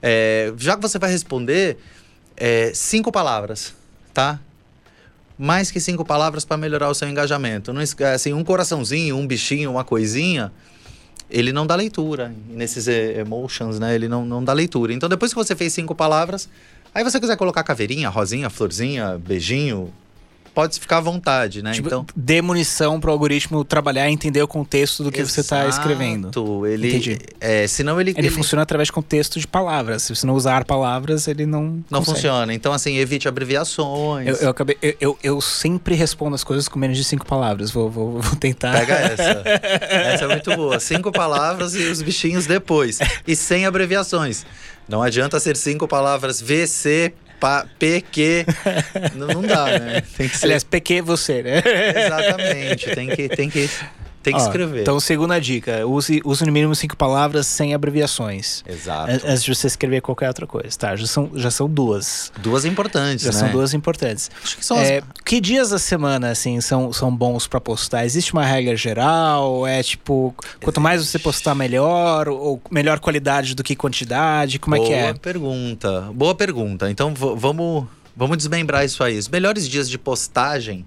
[0.00, 1.76] é, já que você vai responder,
[2.36, 3.74] é, cinco palavras,
[4.14, 4.40] tá?
[5.38, 7.72] Mais que cinco palavras para melhorar o seu engajamento.
[7.72, 7.80] Não,
[8.12, 10.50] assim, um coraçãozinho, um bichinho, uma coisinha,
[11.30, 13.94] ele não dá leitura nesses emotions, né?
[13.94, 14.92] Ele não, não dá leitura.
[14.92, 16.48] Então, depois que você fez cinco palavras,
[16.94, 19.92] aí você quiser colocar caveirinha, rosinha, florzinha, beijinho,
[20.58, 21.70] pode ficar à vontade, né?
[21.70, 25.68] Tipo, então, dê munição pro algoritmo trabalhar e entender o contexto do que você está
[25.68, 26.26] escrevendo.
[26.26, 27.16] Exato, Ele, Entendi.
[27.40, 30.02] É, senão ele, Ele, funciona através de contexto de palavras.
[30.02, 31.80] Se você não usar palavras, ele não.
[31.88, 32.16] não consegue.
[32.16, 32.52] funciona.
[32.52, 34.26] Então, assim, evite abreviações.
[34.26, 37.70] Eu, eu, acabei, eu, eu, eu sempre respondo as coisas com menos de cinco palavras.
[37.70, 38.72] Vou, vou, vou tentar.
[38.80, 39.42] Pega essa.
[39.86, 40.80] essa é muito boa.
[40.80, 42.98] Cinco palavras e os bichinhos depois.
[43.24, 44.44] E sem abreviações.
[44.88, 48.44] Não adianta ser cinco palavras VC, pa, PQ.
[49.14, 50.02] Não, não dá, né?
[50.16, 50.46] Tem que ser.
[50.46, 51.62] Aliás, PQ você, né?
[52.06, 52.94] Exatamente.
[52.94, 53.68] Tem que, tem que,
[54.22, 54.82] tem que Ó, escrever.
[54.82, 58.62] Então, segunda dica: use, use no mínimo cinco palavras sem abreviações.
[58.68, 59.10] Exato.
[59.10, 60.94] An- Antes de você escrever qualquer outra coisa, tá?
[60.96, 62.32] Já são, já são duas.
[62.38, 63.38] Duas importantes, Já né?
[63.38, 64.30] são duas importantes.
[64.42, 68.04] Acho que são as- É, que dias da semana, assim, são, são bons pra postar?
[68.04, 69.66] Existe uma regra geral?
[69.66, 72.28] É tipo, quanto mais você postar, melhor?
[72.28, 74.58] Ou melhor qualidade do que quantidade?
[74.58, 75.02] Como é que é?
[75.04, 76.00] Boa pergunta.
[76.14, 76.90] Boa pergunta.
[76.90, 77.84] Então v- vamos,
[78.16, 79.16] vamos desmembrar isso aí.
[79.18, 80.84] Os melhores dias de postagem,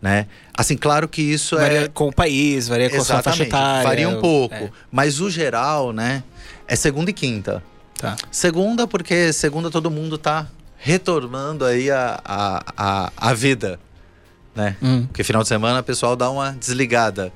[0.00, 0.26] né?
[0.56, 1.88] Assim, claro que isso Varia é.
[1.88, 3.48] com o país, varia com a sua faixa Exatamente.
[3.48, 3.88] etária.
[3.88, 4.54] Varia um pouco.
[4.54, 6.22] É, Mas o geral, né?
[6.66, 7.62] É segunda e quinta.
[7.96, 8.16] tá.
[8.30, 13.80] Segunda, porque segunda todo mundo tá retornando aí a, a, a, a vida,
[14.54, 14.76] né?
[14.82, 15.06] Hum.
[15.06, 17.32] Porque final de semana o pessoal dá uma desligada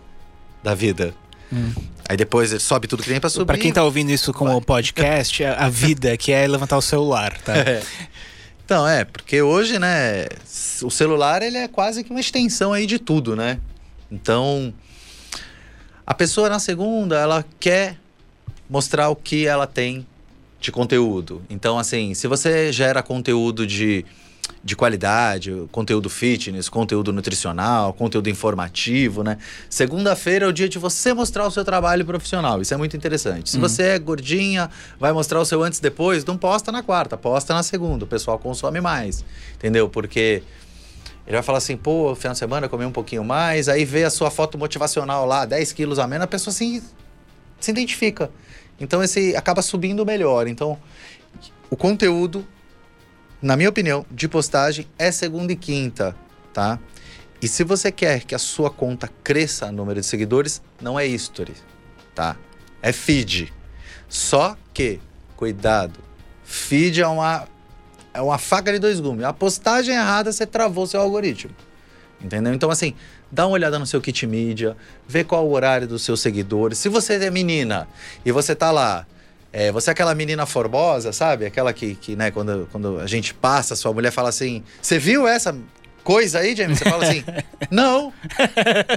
[0.62, 1.12] da vida.
[1.53, 1.72] Hum.
[2.09, 3.46] Aí depois sobe tudo que tem pra subir.
[3.46, 7.37] Pra quem tá ouvindo isso como podcast, a, a vida que é levantar o celular,
[7.38, 7.55] tá?
[7.57, 7.83] É.
[8.73, 10.25] Então, é, porque hoje, né,
[10.83, 13.61] o celular ele é quase que uma extensão aí de tudo, né?
[14.11, 14.73] Então,
[16.07, 17.99] a pessoa na segunda, ela quer
[18.71, 20.07] mostrar o que ela tem
[20.59, 21.43] de conteúdo.
[21.51, 24.07] Então, assim, se você gera conteúdo de,
[24.64, 29.38] de qualidade, conteúdo fitness, conteúdo nutricional, conteúdo informativo, né?
[29.68, 32.61] Segunda-feira é o dia de você mostrar o seu trabalho profissional.
[32.62, 33.50] Isso é muito interessante.
[33.50, 37.16] Se você é gordinha, vai mostrar o seu antes e depois, não posta na quarta,
[37.16, 38.05] posta na segunda.
[38.05, 39.24] O pessoal consome mais.
[39.57, 39.88] Entendeu?
[39.88, 40.42] Porque
[41.26, 44.11] ele vai falar assim, pô, final de semana comi um pouquinho mais, aí vê a
[44.11, 46.83] sua foto motivacional lá, 10 quilos a menos, a pessoa assim,
[47.61, 48.31] se identifica.
[48.81, 50.46] Então esse acaba subindo melhor.
[50.46, 50.78] Então,
[51.70, 52.46] o conteúdo,
[53.42, 56.14] na minha opinião, de postagem é segunda e quinta,
[56.55, 56.78] tá?
[57.42, 61.05] E se você quer que a sua conta cresça no número de seguidores, não é
[61.05, 61.55] history,
[62.14, 62.37] tá?
[62.81, 63.52] É feed.
[64.09, 65.00] Só que,
[65.37, 65.98] cuidado,
[66.44, 67.48] feed é uma,
[68.14, 69.24] é uma faca de dois gumes.
[69.24, 71.52] A postagem errada, você travou seu algoritmo.
[72.22, 72.55] Entendeu?
[72.55, 72.94] Então, assim,
[73.31, 74.76] dá uma olhada no seu kit mídia,
[75.09, 76.78] vê qual o horário dos seus seguidores.
[76.78, 77.88] Se você é menina
[78.24, 79.05] e você tá lá,
[79.53, 81.45] é, você é aquela menina formosa, sabe?
[81.47, 85.29] Aquela que, que né, quando, quando a gente passa, sua mulher fala assim: Você viu
[85.29, 85.55] essa
[86.03, 86.79] coisa aí, James?
[86.79, 87.23] Você fala assim:
[87.71, 88.12] Não,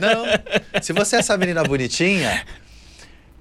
[0.01, 0.81] não.
[0.81, 2.43] Se você é essa menina bonitinha,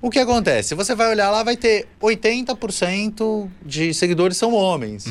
[0.02, 0.74] o que acontece?
[0.74, 5.06] Você vai olhar lá, vai ter 80% de seguidores são homens.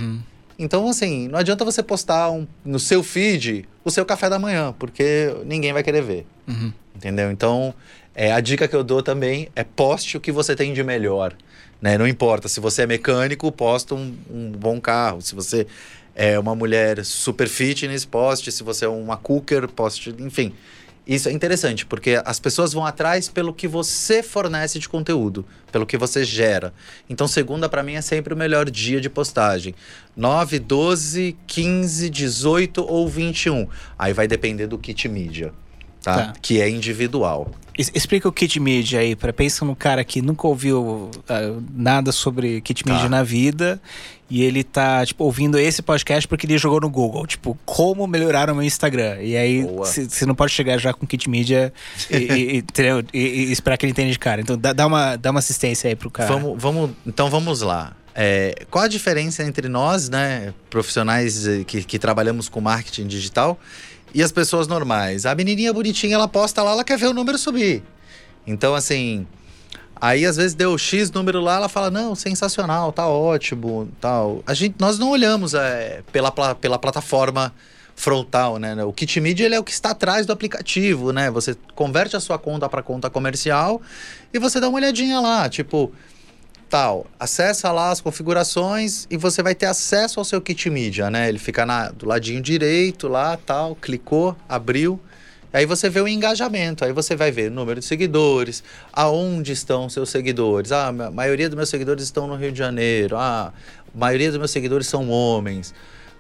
[0.57, 4.73] Então, assim, não adianta você postar um- no seu feed o seu café da manhã,
[4.77, 6.25] porque ninguém vai querer ver.
[6.47, 6.71] Uhum.
[6.95, 7.31] Entendeu?
[7.31, 7.73] Então,
[8.13, 11.33] é, a dica que eu dou também é poste o que você tem de melhor.
[11.83, 11.97] Né?
[11.97, 15.21] Não importa, se você é mecânico, posta um, um bom carro.
[15.21, 15.67] Se você
[16.15, 18.53] é uma mulher super fitness, poste.
[18.53, 20.15] Se você é uma cooker, poste.
[20.17, 20.53] Enfim,
[21.05, 25.85] isso é interessante, porque as pessoas vão atrás pelo que você fornece de conteúdo, pelo
[25.85, 26.73] que você gera.
[27.09, 29.75] Então, segunda, para mim, é sempre o melhor dia de postagem.
[30.15, 33.67] 9, 12, 15, 18 ou 21.
[33.99, 35.53] Aí vai depender do kit mídia,
[36.03, 36.15] tá?
[36.27, 36.33] Tá.
[36.41, 37.49] Que é individual.
[37.75, 42.61] Explica o kit media aí, para pensa num cara que nunca ouviu ah, nada sobre
[42.61, 43.09] kit media Tá.
[43.09, 43.81] na vida
[44.29, 48.47] e ele tá, tipo, ouvindo esse podcast porque ele jogou no Google, tipo, como melhorar
[48.51, 49.17] o meu Instagram.
[49.21, 51.73] E aí você não pode chegar já com kit media
[52.11, 52.63] e, e- e-?
[53.11, 53.17] E-
[53.47, 54.39] e esperar que ele entenda de cara.
[54.39, 56.31] Então dá, dá uma, dá uma assistência aí pro cara.
[56.31, 57.95] Vamos, vamos, então vamos lá.
[58.13, 63.59] É, qual a diferença entre nós, né, profissionais eh, que, que trabalhamos com marketing digital,
[64.13, 65.25] e as pessoas normais.
[65.25, 67.83] A menininha bonitinha, ela posta lá, ela quer ver o número subir.
[68.45, 69.25] Então, assim,
[69.99, 74.43] aí às vezes deu X número lá, ela fala, não, sensacional, tá ótimo, tal.
[74.45, 77.53] A gente, nós não olhamos é, pela, pela plataforma
[77.95, 78.83] frontal, né?
[78.83, 81.29] O Kit Media ele é o que está atrás do aplicativo, né?
[81.31, 83.81] Você converte a sua conta para conta comercial
[84.33, 85.91] e você dá uma olhadinha lá, tipo,
[86.69, 91.29] tal, acessa lá as configurações e você vai ter acesso ao seu kit mídia, né?
[91.29, 94.99] Ele fica na, do ladinho direito lá, tal, clicou, abriu.
[95.53, 99.87] Aí você vê o engajamento, aí você vai ver o número de seguidores, aonde estão
[99.87, 100.71] seus seguidores.
[100.71, 103.15] Ah, a maioria dos meus seguidores estão no Rio de Janeiro.
[103.15, 103.53] Ah,
[103.93, 105.71] a maioria dos meus seguidores são homens.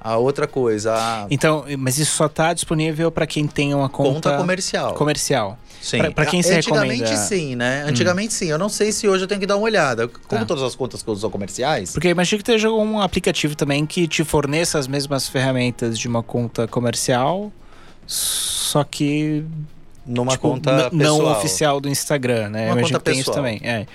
[0.03, 4.11] A outra coisa, a Então, mas isso só tá disponível para quem tem uma conta,
[4.31, 4.93] conta comercial.
[4.95, 5.57] comercial.
[5.81, 6.11] Sim.
[6.11, 7.13] Pra quem você Antigamente recomenda?
[7.23, 7.27] Hum.
[7.27, 7.83] sim, né?
[7.87, 8.49] Antigamente sim.
[8.49, 10.07] Eu não sei se hoje eu tenho que dar uma olhada.
[10.07, 10.45] Como Tá.
[10.45, 13.55] todas as contas que eu uso são comerciais, Porque eu imagino que esteja um aplicativo
[13.55, 17.51] também que te forneça as mesmas ferramentas de uma conta comercial,
[18.07, 19.43] só que
[20.05, 20.91] numa tipo, conta pessoal.
[20.93, 22.65] não oficial do Instagram, né?
[22.67, 23.35] Uma imagino conta que tem isso pessoal.
[23.45, 23.59] também.
[23.63, 23.85] É,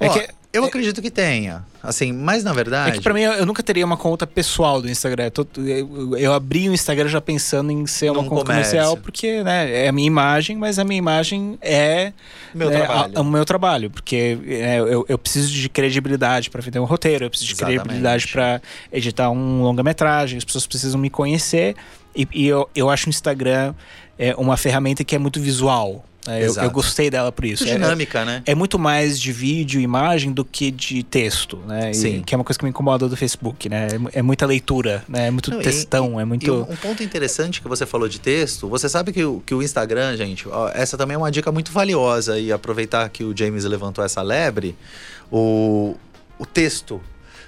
[0.00, 1.64] é Ó, que, eu acredito que tenha.
[1.82, 2.90] Assim, mas na verdade.
[2.90, 5.24] é que pra mim eu, nunca teria uma conta pessoal do Instagram.
[5.24, 8.72] Eu, tô- eu- eu abri o Instagram já pensando em ser uma conta comércio.
[8.72, 12.12] comercial, porque né, é a minha imagem, mas a minha imagem é
[12.54, 13.12] Meu trabalho.
[13.16, 17.24] a- o meu trabalho, porque é, eu, eu preciso de credibilidade para vender um roteiro,
[17.24, 17.78] eu preciso de Exatamente.
[17.80, 18.60] credibilidade para
[18.92, 21.74] editar um longa-metragem, as pessoas precisam me conhecer
[22.14, 23.72] e, e eu, eu acho o Instagram
[24.18, 26.04] é, uma ferramenta que é muito visual.
[26.26, 26.46] Né?
[26.46, 27.64] Eu, eu gostei dela por isso.
[27.64, 28.42] Muito É- dinâmica, né?
[28.46, 31.90] é muito mais de vídeo, imagem do que de texto, né?
[31.90, 32.22] E- Sim.
[32.24, 33.88] que é uma coisa que me incomoda do Facebook, né?
[34.12, 35.28] É É muita leitura, né?
[35.28, 36.52] É muito Não, e- textão, é E muito.
[36.52, 39.62] um, um ponto interessante que você falou de texto, você sabe que o, que o
[39.62, 43.64] Instagram, gente, ó, essa também é uma dica muito valiosa e aproveitar que o James
[43.64, 44.76] levantou essa lebre,
[45.30, 45.94] o,
[46.38, 47.00] o texto.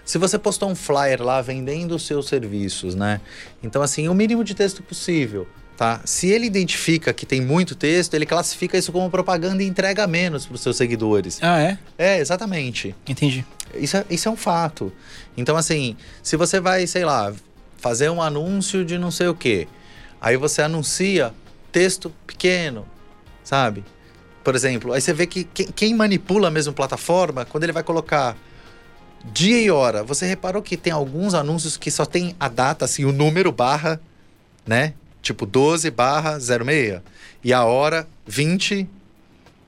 [0.05, 3.21] Se você postou um flyer lá vendendo os seus serviços, né?
[3.63, 5.47] Então, assim, o mínimo de texto possível,
[5.83, 6.01] tá?
[6.05, 10.47] Se ele identifica que tem muito texto, ele classifica isso como propaganda e entrega menos
[10.47, 11.41] para os seus seguidores.
[11.43, 11.77] Ah, é?
[11.99, 12.95] É, exatamente.
[13.05, 13.45] Entendi.
[13.75, 14.93] Isso é, isso é um fato.
[15.37, 17.33] Então, assim, se você vai, sei lá,
[17.79, 19.67] fazer um anúncio de não sei o quê,
[20.21, 21.35] aí você anuncia
[21.73, 22.87] texto pequeno,
[23.43, 23.85] sabe?
[24.45, 27.83] Por exemplo, aí você vê que quem, quem manipula a mesma plataforma, quando ele vai
[27.83, 28.37] colocar
[29.33, 33.05] dia e hora, você reparou que tem alguns anúncios que só tem a data, assim,
[33.05, 34.01] o número barra,
[34.65, 34.95] né?
[35.23, 37.01] Tipo 12 barra 06.
[37.43, 38.89] E a hora 20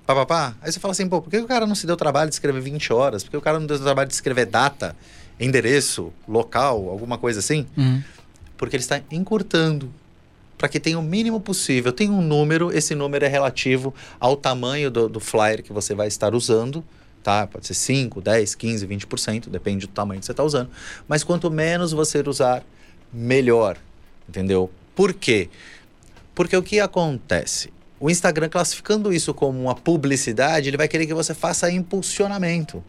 [0.07, 0.55] pá, pá, pá.
[0.61, 2.61] Aí você fala assim, pô, por que o cara não se deu trabalho de escrever
[2.61, 3.25] 20 horas?
[3.25, 4.95] Por que o cara não deu trabalho de escrever data,
[5.41, 7.67] endereço, local, alguma coisa assim?
[7.77, 8.03] Uhum.
[8.57, 9.91] Porque ele está encurtando
[10.57, 11.93] para que tenha o mínimo possível.
[11.93, 16.09] Tem um número, esse número é relativo ao tamanho do, do flyer que você vai
[16.09, 16.85] estar usando.
[17.23, 17.47] Tá?
[17.47, 20.69] Pode ser 5, 10, 15, 20%, depende do tamanho que você está usando.
[21.09, 22.63] Mas quanto menos você usar,
[23.11, 23.79] melhor.
[24.29, 24.71] Entendeu?
[24.95, 25.49] Por quê?
[26.35, 27.73] Porque o que acontece?
[27.99, 32.83] O Instagram classificando isso como uma publicidade, ele vai querer que você faça impulsionamento.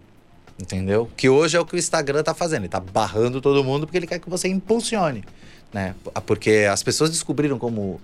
[0.60, 1.10] Entendeu?
[1.16, 2.64] Que hoje é o que o Instagram tá fazendo.
[2.64, 5.24] Ele tá barrando todo mundo porque ele quer que você impulsione.
[5.74, 5.94] Né?
[6.26, 8.00] Porque as pessoas descobriram como,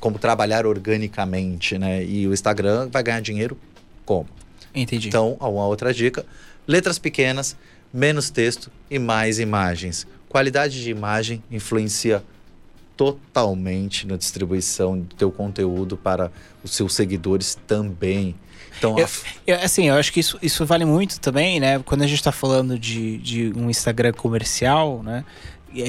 [0.00, 2.02] como trabalhar organicamente, né?
[2.04, 3.58] E o Instagram vai ganhar dinheiro
[4.04, 4.28] como?
[4.74, 5.08] Entendi.
[5.08, 6.24] Então, uma outra dica:
[6.66, 7.54] letras pequenas,
[7.92, 10.06] menos texto e mais imagens.
[10.28, 12.24] Qualidade de imagem influencia
[12.96, 16.30] totalmente na distribuição do teu conteúdo para
[16.62, 18.34] os seus seguidores também.
[18.78, 19.08] Então, Eu-
[19.46, 21.78] Eu, assim, eu acho que isso, isso vale muito também, né?
[21.80, 25.24] Quando a gente tá falando de, de um Instagram comercial, né?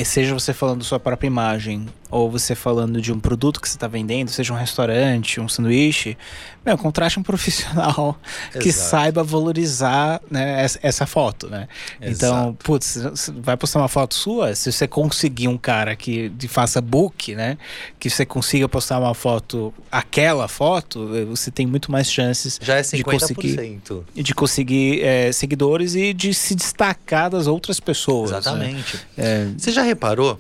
[0.04, 1.86] Seja você falando sua própria imagem,
[2.16, 6.18] ou você falando de um produto que você está vendendo, seja um restaurante, um sanduíche,
[6.66, 8.18] meu, contrate um profissional
[8.58, 8.90] que Exato.
[8.90, 11.68] saiba valorizar né, essa, foto, né?
[12.02, 12.58] Então, Exato.
[12.64, 17.36] putz, você vai postar uma foto sua, se você conseguir um cara que faça book,
[17.36, 17.58] né?
[18.00, 22.78] Que você consiga postar uma foto, aquela foto, eh, você tem muito mais chances já
[22.78, 24.04] é de conseguir 50%.
[24.16, 28.32] de conseguir é, seguidores e de se destacar das outras pessoas.
[28.32, 28.38] né?
[28.38, 29.00] Exatamente.
[29.18, 30.40] É, Você já reparou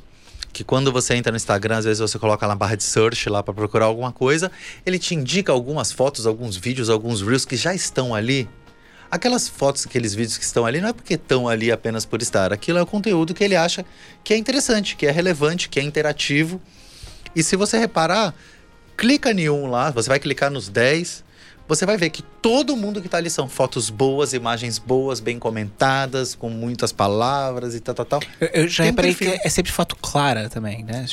[0.56, 3.44] que quando você entra no Instagram, às vezes você coloca na barra de search lá
[3.44, 4.50] para procurar alguma coisa,
[4.86, 8.48] ele te indica algumas fotos, alguns vídeos, alguns reels que já estão ali?
[9.12, 12.54] Aquelas fotos, aqueles vídeos que estão ali, não é porque estão ali apenas por estar.
[12.54, 13.86] Aquilo é o conteúdo que ele acha
[14.24, 16.62] que é interessante, que é relevante, que é interativo.
[17.36, 18.34] E se você reparar,
[18.96, 21.25] clica em um lá, você vai clicar nos 10,
[21.68, 25.40] você vai ver que todo mundo que tá ali são fotos boas, imagens boas, bem
[25.40, 28.20] comentadas, com muitas palavras e tal, tal, tal.
[28.40, 31.06] eu, eu já Tem reparei que é sempre foto clara também, né?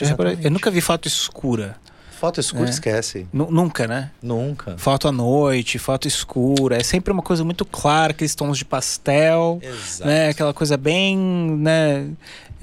[0.43, 1.77] Eu nunca vi foto escura.
[2.21, 2.71] Foto escura, É.
[2.71, 3.27] esquece.
[3.33, 4.13] Nu- nunca, né?
[4.23, 4.79] Nunca.
[4.79, 6.77] Foto à noite, foto escura.
[6.77, 10.09] É sempre uma coisa muito clara, aqueles tons de pastel, Exato.
[10.09, 10.29] né?
[10.29, 12.07] Aquela coisa bem, né?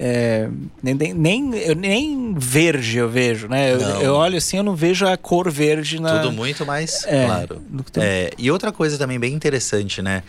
[0.02, 0.48] É,
[0.82, 3.74] nem, nem- eu, nem verde eu vejo, né?
[3.74, 6.20] Eu, eu olho assim, eu não vejo a cor verde na.
[6.20, 7.62] Tudo muito mais É, claro.
[7.92, 10.22] tem- É, e outra coisa também bem interessante, né?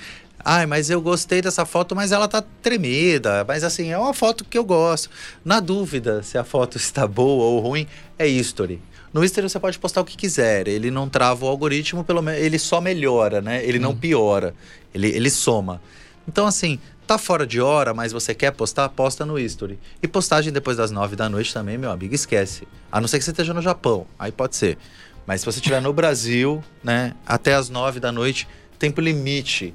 [0.44, 3.46] Ai, mas eu gostei dessa foto, mas ela tá tremida.
[3.48, 5.10] Mas assim, é uma foto que eu gosto.
[5.46, 7.88] Na dúvida se a foto está boa ou ruim,
[8.20, 8.82] é history.
[9.14, 10.68] No history você pode postar o que quiser.
[10.68, 13.64] Ele não trava o algoritmo, pelo menos ele só melhora, né?
[13.64, 14.54] Ele não piora.
[14.94, 15.82] Ele, ele soma.
[16.28, 19.80] Então, assim, tá fora de hora, mas você quer postar, posta no history.
[20.02, 22.68] E postagem depois das nove da noite também, meu amigo, esquece.
[22.92, 24.06] A não ser que você esteja no Japão.
[24.18, 24.78] Aí pode ser.
[25.26, 28.48] Mas se você estiver no Brasil, né, até as nove da noite,
[28.80, 29.74] tempo limite.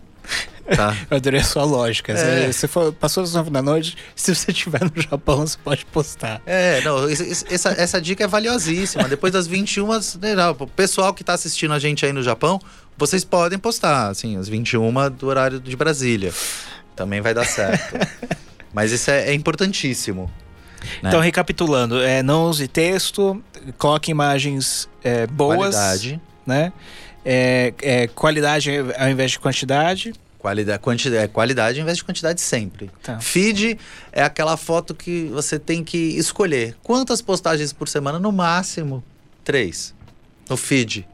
[0.74, 0.96] Tá?
[1.10, 2.12] Eu adorei a sua lógica.
[2.12, 2.50] É.
[2.52, 6.42] Você, for- passou das nove da noite, se você estiver no Japão, você pode postar.
[6.44, 9.04] É, não, essa, essa dica é valiosíssima.
[9.08, 9.86] Depois das 21,
[10.20, 12.60] né, o pessoal que tá assistindo a gente aí no Japão,
[12.98, 16.32] vocês podem postar, assim, às 21 do horário de Brasília.
[16.96, 17.94] Também vai dar certo.
[18.74, 20.30] Mas isso é, é importantíssimo.
[21.02, 21.08] né?
[21.10, 23.42] Então, recapitulando, é, não use texto,
[23.78, 26.20] coloque imagens é, boas, Qualidade.
[26.46, 26.72] né?
[27.28, 30.12] É, é, qualidade ao invés de quantidade.
[30.38, 32.88] Qualidade, quantidade, é qualidade ao invés de quantidade sempre.
[33.02, 33.18] Tá.
[33.18, 33.76] Feed
[34.12, 36.76] é aquela foto que você tem que escolher.
[36.84, 38.20] Quantas postagens por semana?
[38.20, 39.02] No máximo,
[39.42, 39.92] três.
[40.48, 41.04] No feed.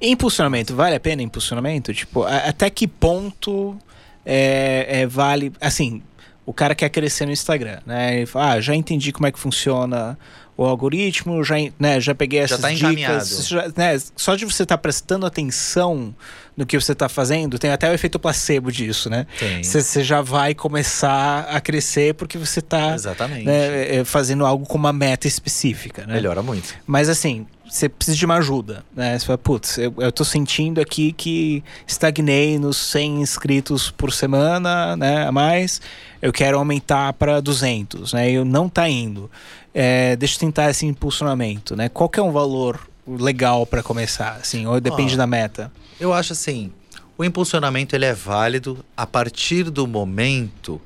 [0.00, 1.94] Impulsionamento, vale a pena impulsionamento?
[1.94, 3.78] Tipo, a- até que ponto
[4.26, 5.52] é, é, vale.
[5.58, 6.02] Assim,
[6.44, 8.16] o cara quer crescer no Instagram, né?
[8.18, 10.18] Ele fala, ah, já entendi como é que funciona
[10.56, 13.24] o algoritmo, já, né, já peguei essas tá encaminhado.
[13.24, 13.46] dicas.
[13.48, 16.14] já- né, só de você estar prestando atenção
[16.56, 19.26] no que você está fazendo, tem até o efeito placebo disso, né?
[19.62, 22.96] Você já vai começar a crescer porque você está
[23.44, 26.14] né, é, fazendo algo com uma meta específica, né?
[26.14, 26.74] Melhora muito.
[26.86, 29.18] Mas assim, você precisa de uma ajuda, né?
[29.18, 34.96] Você fala, putz, eu, eu tô sentindo aqui que estagnei nos 100 inscritos por semana,
[34.96, 35.26] né?
[35.26, 35.80] A mais,
[36.22, 38.30] eu quero aumentar para 200, né?
[38.30, 39.30] E eu não tá indo.
[39.74, 41.88] É, deixa eu tentar esse impulsionamento, né?
[41.88, 44.66] Qual que é um valor legal para começar, assim?
[44.66, 45.18] Ou depende Ó.
[45.18, 45.70] da meta?
[46.00, 46.72] Eu acho assim,
[47.18, 50.80] o impulsionamento ele é válido a partir do momento,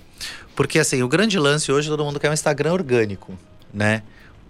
[0.54, 3.38] porque assim, o grande lance hoje todo mundo quer um Instagram orgânico,
[3.72, 4.02] né?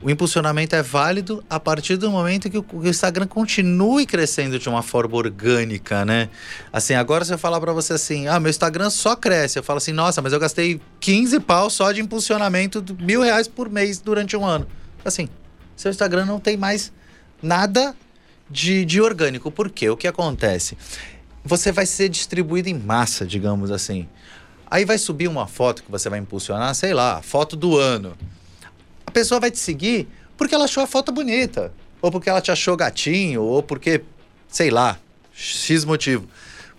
[0.02, 4.82] O impulsionamento é válido a partir do momento que o, Instagram continue crescendo de uma
[4.82, 6.30] forma orgânica, né?
[6.72, 9.76] Assim, agora se eu falar pra você assim, ah, meu Instagram só cresce, eu falo
[9.76, 14.34] assim, nossa, mas eu gastei 15 pau só de impulsionamento, mil reais por mês durante
[14.34, 14.66] um ano.
[15.04, 15.28] Assim,
[15.76, 16.90] seu Instagram não tem mais
[17.42, 17.94] nada
[18.48, 19.50] de, de orgânico.
[19.50, 19.90] Por quê?
[19.90, 20.78] O que acontece?
[21.44, 24.08] Você vai ser distribuído em massa, digamos assim.
[24.70, 28.16] Aí vai subir uma foto que você vai impulsionar, sei lá, foto do ano.
[29.10, 30.06] A pessoa vai te seguir
[30.36, 31.72] porque ela achou a foto bonita.
[32.00, 34.02] Ou porque ela te achou gatinho, ou porque,
[34.48, 34.96] sei lá,
[35.34, 36.28] X motivo.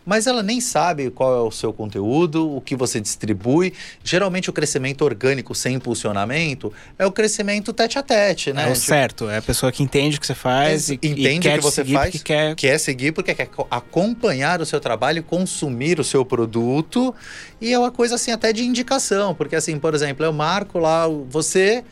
[0.04, 3.72] Mas ela nem sabe qual é o seu conteúdo, o que você distribui.
[4.04, 8.64] Geralmente o crescimento orgânico sem impulsionamento é o crescimento tete a tete, né?
[8.64, 11.08] É o Tipo, certo, é a pessoa que entende o que você faz e, e
[11.12, 14.80] entende quer o que você faz, quer quer seguir porque quer co- acompanhar o seu
[14.80, 17.14] trabalho, e consumir o seu produto
[17.62, 21.08] e é uma coisa assim até de indicação, porque assim, por exemplo, eu marco lá
[21.30, 21.84] você,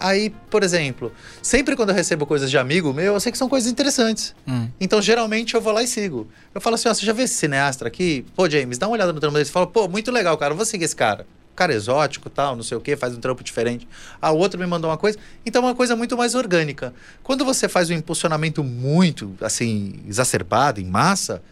[0.00, 3.48] aí, por exemplo, sempre quando eu recebo coisas de amigo meu, eu sei que são
[3.48, 4.34] coisas interessantes.
[4.46, 4.68] Hum.
[4.80, 6.28] Então, geralmente eu vou lá e sigo.
[6.54, 8.24] Eu falo assim, ó, você já viu esse cineasta aqui?
[8.34, 9.44] Pô, James, dá uma olhada no trampo dele.
[9.44, 11.26] Você fala, pô, muito legal, cara, eu vou seguir esse cara.
[11.54, 13.88] Cara exótico, tal, não sei o quê, faz um trampo diferente.
[14.22, 15.18] A outro me mandou uma coisa.
[15.44, 16.94] Então, é uma coisa muito mais orgânica.
[17.22, 21.42] Quando você faz um impulsionamento muito, assim, exacerbado, em massa,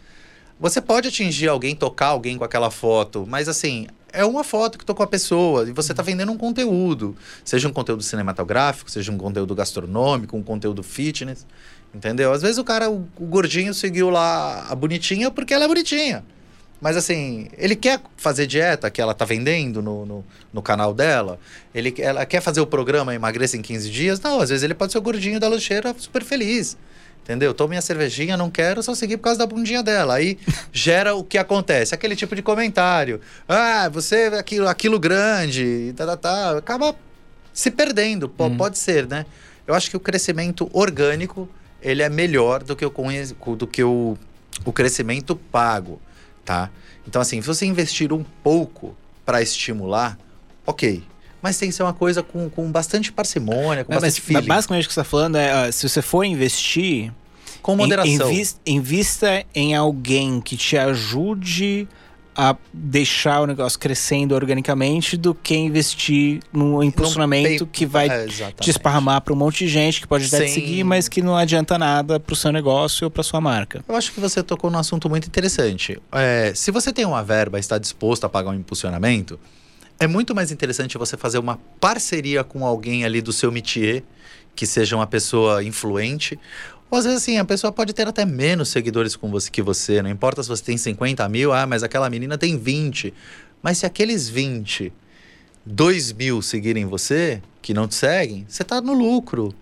[0.59, 3.87] você pode atingir alguém, tocar alguém com aquela foto, mas assim,
[4.17, 7.15] é uma foto que tocou a pessoa e você está vendendo um conteúdo.
[7.45, 11.47] Seja um conteúdo cinematográfico, seja um conteúdo gastronômico, um conteúdo fitness.
[11.95, 12.33] Entendeu?
[12.33, 16.25] Às vezes o cara, o, o gordinho, seguiu lá a bonitinha porque ela é bonitinha.
[16.81, 21.39] Mas assim, ele quer fazer dieta que ela tá vendendo no, no, no canal dela?
[21.75, 24.21] Ele, ela quer fazer o programa Emagreça em 15 dias?
[24.21, 26.77] Não, às vezes ele pode ser o gordinho da lancheira super feliz.
[27.27, 27.53] Entendeu?
[27.53, 30.15] Tomo minha cervejinha, não quero só seguir por causa da bundinha dela.
[30.15, 30.39] Aí
[30.73, 31.93] gera o que acontece?
[31.93, 33.21] Aquele tipo de comentário.
[33.49, 36.59] Ah, você é aquilo, aquilo grande, tá, tá, tá.
[36.59, 36.95] Acaba
[37.53, 38.29] se perdendo.
[38.29, 39.27] Pô, Pode ser, né?
[39.67, 41.49] Eu acho que o crescimento orgânico
[41.83, 42.91] ele é melhor do que o,
[43.57, 44.17] do que o,
[44.65, 46.01] o crescimento pago,
[46.45, 46.71] tá?
[47.09, 50.17] Então, assim, se você investir um pouco para estimular,
[50.65, 51.03] ok.
[51.47, 54.49] Mas tem que ser uma coisa com, com bastante parcimônia, com Mas, bastante mas feeling.
[54.49, 57.13] basicamente o que você está falando é, ó, se você for investir,
[57.63, 58.31] com moderação.
[58.33, 61.87] invis- invista em alguém que te ajude
[62.39, 68.27] a deixar o negócio crescendo organicamente do que investir no impulsionamento pay- que vai É,
[68.61, 71.35] te esparramar para um monte de gente que pode até te seguir, mas que não
[71.35, 73.83] adianta nada pro seu negócio ou pra sua marca.
[73.89, 75.99] Eu acho que você tocou num assunto muito interessante.
[76.13, 79.41] É, se você tem uma verba e está disposto a pagar um impulsionamento,
[79.99, 84.03] É muito mais interessante você fazer uma parceria com alguém ali do seu métier,
[84.55, 86.39] que seja uma pessoa influente.
[86.91, 90.03] Ou às vezes assim, a pessoa pode ter até menos seguidores com você que você.
[90.03, 93.13] Não importa se você tem 50 mil, ah, mas aquela menina tem 20.
[93.63, 94.93] Mas se aqueles 20,
[95.65, 99.55] 2 mil seguirem você, que não te seguem, você tá no lucro.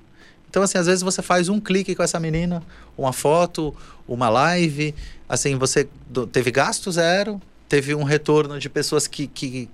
[0.51, 2.63] Então, assim, às vezes você faz um clique com essa menina,
[2.99, 3.75] uma foto,
[4.07, 4.95] uma live,
[5.29, 5.89] assim, você
[6.31, 9.69] teve gasto zero, teve um retorno de pessoas que, que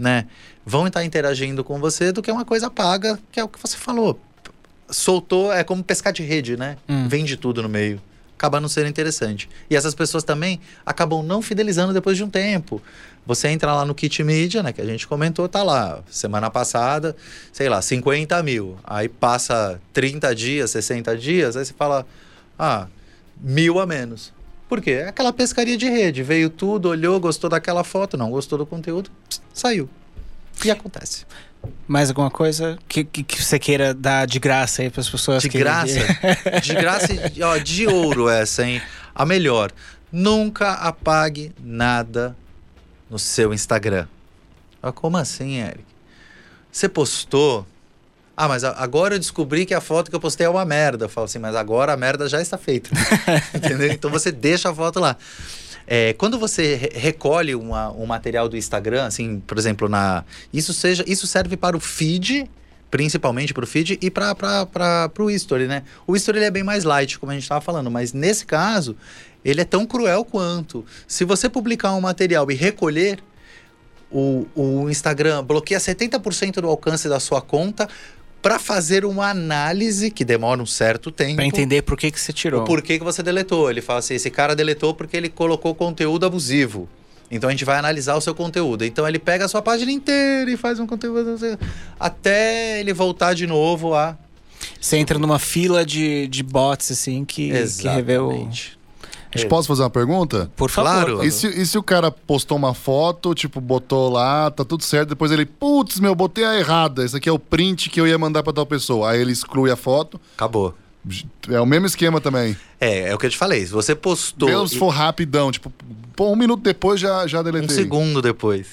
[0.00, 0.26] né,
[0.64, 3.76] vão estar interagindo com você do que uma coisa paga, que é o que você
[3.76, 4.18] falou.
[4.88, 6.78] Soltou, é como pescar de rede, né?
[6.88, 7.06] Hum.
[7.06, 8.00] Vende tudo no meio.
[8.36, 9.48] Acaba não sendo interessante.
[9.68, 12.82] E essas pessoas também acabam não fidelizando depois de um tempo.
[13.26, 14.72] Você entra lá no Kit Media, né?
[14.72, 16.02] Que a gente comentou, tá lá.
[16.10, 17.14] Semana passada,
[17.52, 18.78] sei lá, 50 mil.
[18.82, 22.06] Aí passa 30 dias, 60 dias, aí você fala,
[22.58, 22.86] ah,
[23.38, 24.32] mil a menos.
[24.70, 24.92] Por quê?
[24.92, 26.22] É aquela pescaria de rede.
[26.22, 29.90] Veio tudo, olhou, gostou daquela foto, não gostou do conteúdo, pss, saiu.
[30.64, 31.26] E acontece.
[31.88, 35.42] Mais alguma coisa que, que, que você queira dar de graça aí para as pessoas?
[35.42, 35.98] De que- graça?
[36.62, 38.80] De graça, e, ó, de ouro essa, hein?
[39.12, 39.72] A melhor.
[40.12, 42.36] Nunca apague nada
[43.10, 44.06] no seu Instagram.
[44.82, 45.84] Ah, como assim, Eric?
[46.70, 47.66] Você postou.
[48.42, 51.04] Ah, mas agora eu descobri que a foto que eu postei é uma merda.
[51.04, 52.88] Eu falo assim, mas agora a merda já está feita.
[53.54, 53.92] Entendeu?
[53.92, 55.14] Então você deixa a foto lá.
[55.86, 60.24] É, quando você re- recolhe uma- um material do Instagram, assim, por exemplo, na.
[60.54, 61.04] Isso seja.
[61.06, 62.50] Isso serve para o feed,
[62.90, 65.82] principalmente para o feed, e para o History, né?
[66.06, 68.96] O History ele é bem mais light, como a gente estava falando, mas nesse caso,
[69.44, 70.82] ele é tão cruel quanto.
[71.06, 73.18] Se você publicar um material e recolher,
[74.10, 77.88] o, o Instagram bloqueia 70% do alcance da sua conta
[78.42, 81.36] para fazer uma análise que demora um certo tempo.
[81.36, 82.62] Para entender por que, que você tirou.
[82.62, 83.70] O porquê que você deletou.
[83.70, 86.88] Ele fala assim: esse cara deletou porque ele colocou conteúdo abusivo.
[87.30, 88.84] Então a gente vai analisar o seu conteúdo.
[88.84, 91.38] Então ele pega a sua página inteira e faz um conteúdo
[91.98, 94.16] até ele voltar de novo a.
[94.80, 98.48] Você entra numa fila de, de bots, assim, que, que revê o.
[99.34, 100.50] Gente, posso fazer uma pergunta?
[100.56, 100.90] Por favor.
[100.90, 101.24] Claro.
[101.24, 105.10] E se, e se o cara postou uma foto, tipo, botou lá, tá tudo certo,
[105.10, 108.18] depois ele, putz, meu, botei a errada, esse aqui é o print que eu ia
[108.18, 109.10] mandar pra tal pessoa.
[109.10, 110.20] Aí ele exclui a foto.
[110.36, 110.74] Acabou.
[111.48, 112.56] É o mesmo esquema também.
[112.80, 113.64] É, é o que eu te falei.
[113.64, 114.48] Se você postou.
[114.48, 115.72] Mesmo se for rapidão, tipo,
[116.14, 117.74] pô, um minuto depois já, já um deletei.
[117.74, 118.66] segundo depois.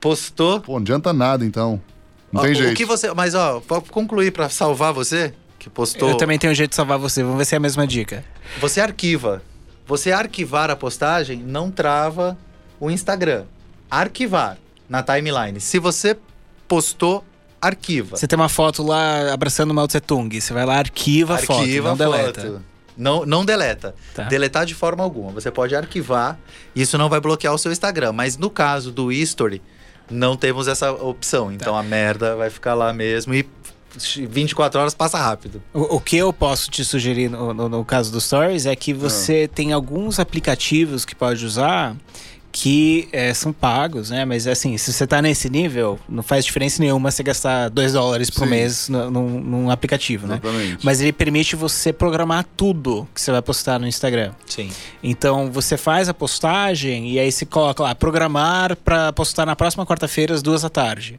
[0.00, 0.60] Postou.
[0.60, 1.80] Pô, não adianta nada então.
[2.32, 2.74] Não Ó, tem o jeito.
[2.74, 3.12] que você.
[3.12, 6.08] Mas, ó, pra concluir, pra salvar você, que postou.
[6.08, 7.22] Eu também tenho um jeito de salvar você.
[7.22, 8.24] Vamos ver se é a mesma dica.
[8.60, 9.42] Você arquiva.
[9.86, 12.36] Você arquivar a postagem não trava
[12.78, 13.44] o Instagram.
[13.90, 14.58] Arquivar
[14.88, 15.60] na timeline.
[15.60, 16.16] Se você
[16.66, 17.24] postou,
[17.60, 18.16] arquiva.
[18.16, 20.40] Você tem uma foto lá abraçando Mao Tse Tung.
[20.40, 22.40] Você vai lá, arquiva, a foto, arquiva não a deleta.
[22.40, 22.62] foto.
[22.96, 23.94] Não, não deleta.
[24.14, 24.24] Tá.
[24.24, 25.32] Deletar de forma alguma.
[25.32, 26.38] Você pode arquivar.
[26.74, 28.12] Isso não vai bloquear o seu Instagram.
[28.12, 29.62] Mas no caso do History,
[30.10, 31.46] não temos essa opção.
[31.48, 31.54] Tá.
[31.54, 33.48] Então a merda vai ficar lá mesmo e
[34.28, 35.62] 24 horas passa rápido.
[35.72, 38.92] O, o que eu posso te sugerir no, no- no caso do Stories é que
[38.92, 41.96] você tem alguns aplicativos que pode usar
[42.54, 44.26] que eh, são pagos, né?
[44.26, 48.28] Mas assim, se você tá nesse nível, não faz diferença nenhuma você gastar 2 dólares
[48.28, 48.50] por Sim.
[48.50, 50.38] mês no- num, num aplicativo, né?
[50.42, 50.84] Exatamente.
[50.84, 54.32] Mas ele permite você programar tudo que você vai postar no Instagram.
[54.46, 54.70] Sim.
[55.02, 59.86] Então você faz a postagem e aí você coloca lá, programar para postar na próxima
[59.86, 61.18] quarta-feira às duas da tarde.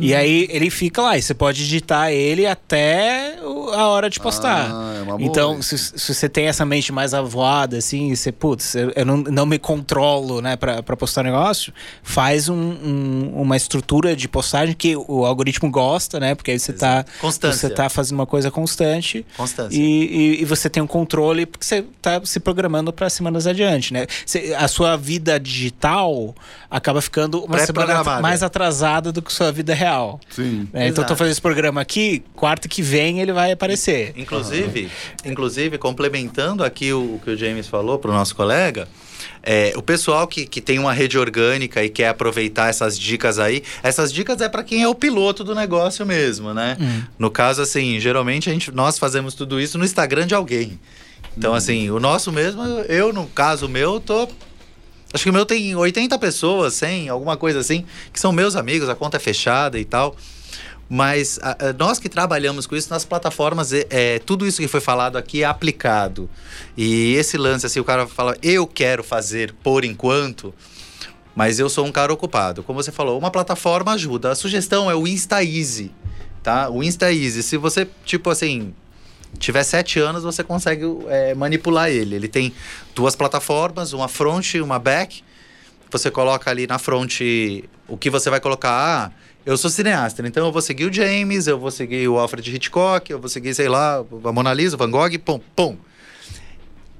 [0.00, 3.36] E aí ele fica lá, e você pode digitar ele até
[3.74, 4.70] a hora de postar.
[4.72, 8.74] Ah, é então, se, se você tem essa mente mais avoada, assim, e você, putz,
[8.74, 13.56] eu, eu não, não me controlo, né, pra, pra postar negócio, faz um- um- uma
[13.56, 17.68] estrutura de postagem que o algoritmo gosta, né, porque aí você tá, Constância.
[17.68, 19.26] você tá fazendo uma coisa constante.
[19.36, 19.76] Constância.
[19.76, 23.92] E, e- e você tem um controle porque você tá se programando para semanas adiante,
[23.92, 24.06] né?
[24.24, 26.34] Você- a sua vida digital
[26.70, 27.86] acaba ficando uma semana
[28.22, 30.20] mais atrasada do que sua vida real.
[30.30, 30.68] Sim.
[30.72, 30.86] né?
[30.86, 31.16] Então, eu tô Exato.
[31.16, 34.12] fazendo esse programa aqui, quarta que vem ele vai aparecer.
[34.16, 34.88] Inclusive,
[35.24, 38.86] inclusive, complementando aqui o, o que o James falou para o nosso colega,
[39.42, 43.62] é, o pessoal que, que tem uma rede orgânica e quer aproveitar essas dicas aí,
[43.82, 46.76] essas dicas é para quem é o piloto do negócio mesmo, né?
[47.18, 50.78] No caso, assim, geralmente a gente, nós fazemos tudo isso no Instagram de alguém.
[51.36, 54.28] Então, assim, o nosso mesmo, eu, no caso meu, tô.
[55.12, 58.88] Acho que o meu tem 80 pessoas, 100, alguma coisa assim, que são meus amigos,
[58.88, 60.16] a conta é fechada e tal.
[60.88, 64.68] Mas a- a- nós que trabalhamos com isso nas plataformas, é, é, tudo isso que
[64.68, 66.30] foi falado aqui é aplicado.
[66.76, 70.54] E esse lance, assim, o cara fala, eu quero fazer por enquanto,
[71.34, 72.62] mas eu sou um cara ocupado.
[72.62, 74.30] Como você falou, uma plataforma ajuda.
[74.30, 75.90] A sugestão é o Insta Easy,
[76.42, 76.70] tá?
[76.70, 77.42] O Insta Easy.
[77.42, 78.72] Se você, tipo assim,
[79.36, 82.16] tiver sete anos, você consegue é, manipular ele.
[82.16, 82.52] Ele tem
[82.94, 85.22] duas plataformas, uma front e uma back.
[85.90, 87.20] Você coloca ali na front
[87.88, 89.12] o que você vai colocar, ah,
[89.46, 93.08] eu sou cineasta, então eu vou seguir o James, eu vou seguir o Alfred Hitchcock,
[93.12, 95.76] eu vou seguir, sei lá, a Mona Lisa, o Van Gogh, pum, pum.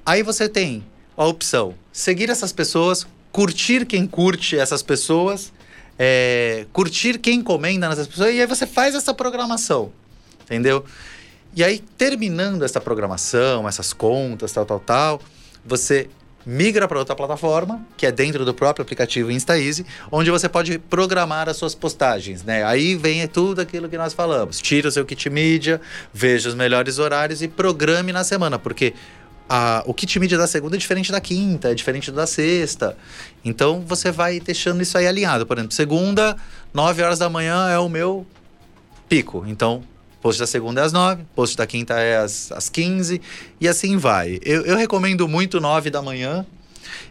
[0.05, 0.84] Aí você tem
[1.16, 5.53] a opção, seguir essas pessoas, curtir quem curte essas pessoas,
[5.99, 9.91] é, curtir quem encomenda nessas pessoas, e aí você faz essa programação,
[10.45, 10.84] entendeu?
[11.57, 15.21] E aí, terminando essa programação, essas contas, tal, tal, tal,
[15.65, 16.07] você
[16.45, 21.49] migra para outra plataforma, que é dentro do próprio aplicativo InstaEasy, onde você pode programar
[21.49, 22.63] as suas postagens, né?
[22.63, 24.61] Aí vem tudo aquilo que nós falamos.
[24.61, 25.81] Tira o seu kit mídia,
[26.13, 28.93] veja os melhores horários e programe na semana, porque
[29.49, 32.99] a, o kit mídia da segunda é diferente da quinta, é diferente da sexta.
[33.43, 35.47] Então você vai deixando isso aí alinhado.
[35.47, 36.37] Por exemplo, segunda,
[36.75, 38.27] 9 horas da manhã é o meu
[39.09, 39.43] pico.
[39.49, 39.83] Então
[40.27, 43.20] Post da segunda é às 9, post da quinta é às, às 15
[43.61, 44.41] e assim vai.
[44.45, 46.45] Eu, eu recomendo muito 9 da manhã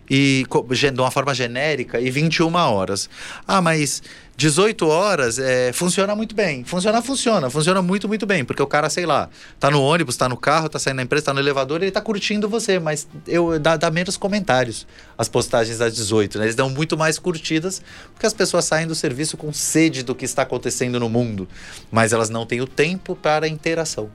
[0.09, 0.45] e
[0.93, 3.09] de uma forma genérica e 21 horas.
[3.47, 4.03] Ah, mas
[4.37, 6.63] 18 horas é, funciona muito bem.
[6.65, 8.43] Funciona, funciona, funciona muito, muito bem.
[8.43, 9.29] Porque o cara, sei lá,
[9.59, 12.01] tá no ônibus, tá no carro, tá saindo da empresa, tá no elevador, ele tá
[12.01, 14.85] curtindo você, mas eu dá, dá menos comentários
[15.17, 16.45] as postagens das 18, né?
[16.45, 17.81] Eles dão muito mais curtidas,
[18.13, 21.47] porque as pessoas saem do serviço com sede do que está acontecendo no mundo,
[21.89, 24.09] mas elas não têm o tempo para interação.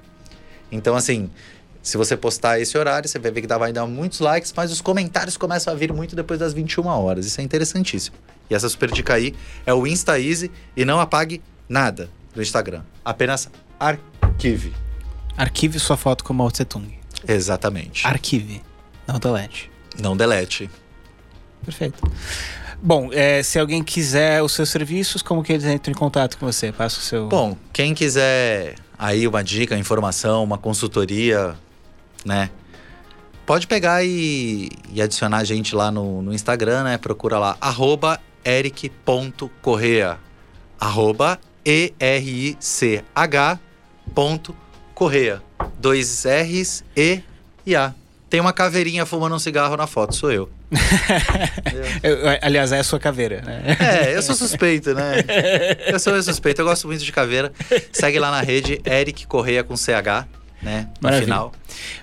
[0.71, 1.31] Então, assim,
[1.83, 4.81] se você postar esse horário, você vai ver que vai dar muitos likes, mas os
[4.81, 7.27] comentários começam a vir muito depois das 21 horas.
[7.27, 8.17] Isso é interessantíssimo.
[8.49, 12.83] E essa super dica aí é o Insta Easy e não apague nada do Instagram.
[13.05, 14.75] Apenas arquive.
[15.37, 16.99] Arquive sua foto com Mao Tse Tung.
[17.27, 18.07] Exatamente.
[18.07, 18.63] Arquive,
[19.07, 19.71] não delete.
[19.99, 20.71] Não delete.
[21.65, 22.01] Perfeito.
[22.83, 26.47] Bom, é, se alguém quiser os seus serviços, como que eles entram em contato com
[26.47, 26.73] você?
[26.73, 27.29] Passa o seu.
[27.29, 31.55] Bom, quem quiser aí uma dica, informação, uma consultoria,
[32.25, 32.51] né?
[33.47, 36.99] Pode pegar e, e adicionar a gente lá no, no Instagram, né?
[36.99, 40.19] Procura lá, arroba eric.correa.
[40.79, 43.59] Arroba E-R-I-C-H
[44.15, 44.57] ponto
[44.95, 45.43] Correia.
[45.79, 47.23] Dois R's, E
[47.67, 47.93] e A.
[48.29, 50.49] Tem uma caveirinha fumando um cigarro na foto, sou eu.
[52.03, 53.77] eu, aliás, é a sua caveira, né?
[53.81, 55.17] É, eu sou suspeito, né?
[55.91, 57.51] Eu sou suspeito, eu gosto muito de caveira.
[57.93, 60.29] Segue lá na rede, Eric Correia com CH
[60.63, 60.89] né?
[61.01, 61.25] No Maravilha.
[61.25, 61.53] final.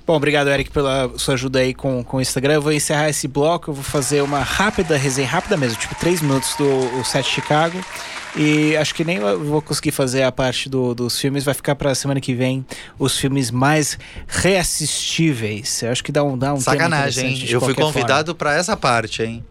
[0.05, 2.55] Bom, obrigado, Eric, pela sua ajuda aí com, com o Instagram.
[2.55, 6.21] Eu vou encerrar esse bloco, eu vou fazer uma rápida resenha, rápida mesmo, tipo três
[6.21, 7.79] minutos do set Chicago.
[8.35, 11.95] E acho que nem vou conseguir fazer a parte do, dos filmes, vai ficar pra
[11.95, 12.65] semana que vem
[12.99, 13.97] os filmes mais
[14.27, 15.81] reassistíveis.
[15.81, 17.45] Eu acho que dá um, dá um Sacanagem, hein?
[17.49, 19.43] Eu fui convidado para essa parte, hein?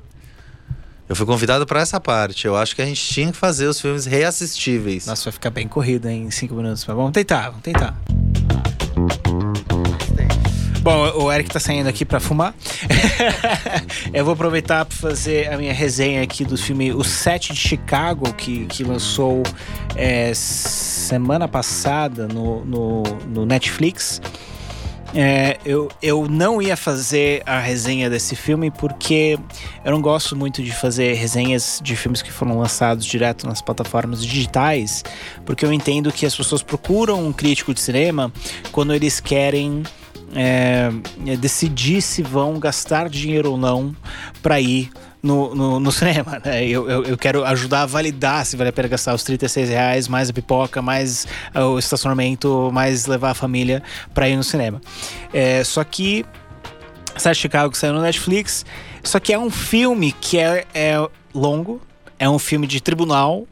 [1.09, 2.47] Eu fui convidado para essa parte.
[2.47, 5.07] Eu acho que a gente tinha que fazer os filmes reassistíveis.
[5.07, 6.85] Nossa, vai ficar bem corrido em cinco minutos.
[6.85, 7.97] Mas vamos tentar, vamos tentar.
[10.87, 12.55] Bom, o Eric tá saindo aqui para fumar.
[14.15, 18.33] eu vou aproveitar para fazer a minha resenha aqui do filme O Sete de Chicago,
[18.35, 19.43] que, que lançou
[19.97, 24.21] é, semana passada no, no, no Netflix.
[25.19, 29.39] É, eu, eu não ia fazer a resenha desse filme porque
[29.83, 34.23] eu não gosto muito de fazer resenhas de filmes que foram lançados direto nas plataformas
[34.23, 35.03] digitais,
[35.47, 38.31] porque eu entendo que as pessoas procuram um crítico de cinema
[38.71, 39.85] quando eles querem
[40.35, 40.91] é,
[41.39, 43.97] decidir se vão gastar dinheiro ou não
[44.43, 44.91] para ir
[45.23, 46.41] no, no, no, cinema.
[46.45, 46.65] Né?
[46.67, 50.09] Eu, eu, eu, quero ajudar a validar se vale a pena gastar os 36 reais,
[50.09, 53.83] mais a pipoca, mais o estacionamento, mais levar a família
[54.15, 54.81] para ir no cinema.
[55.33, 56.25] É, só que.
[57.17, 58.67] Sete Chicago que saiu no Netflix.
[59.03, 61.81] Só que é um filme que é, é longo,
[62.19, 63.47] é um filme de tribunal.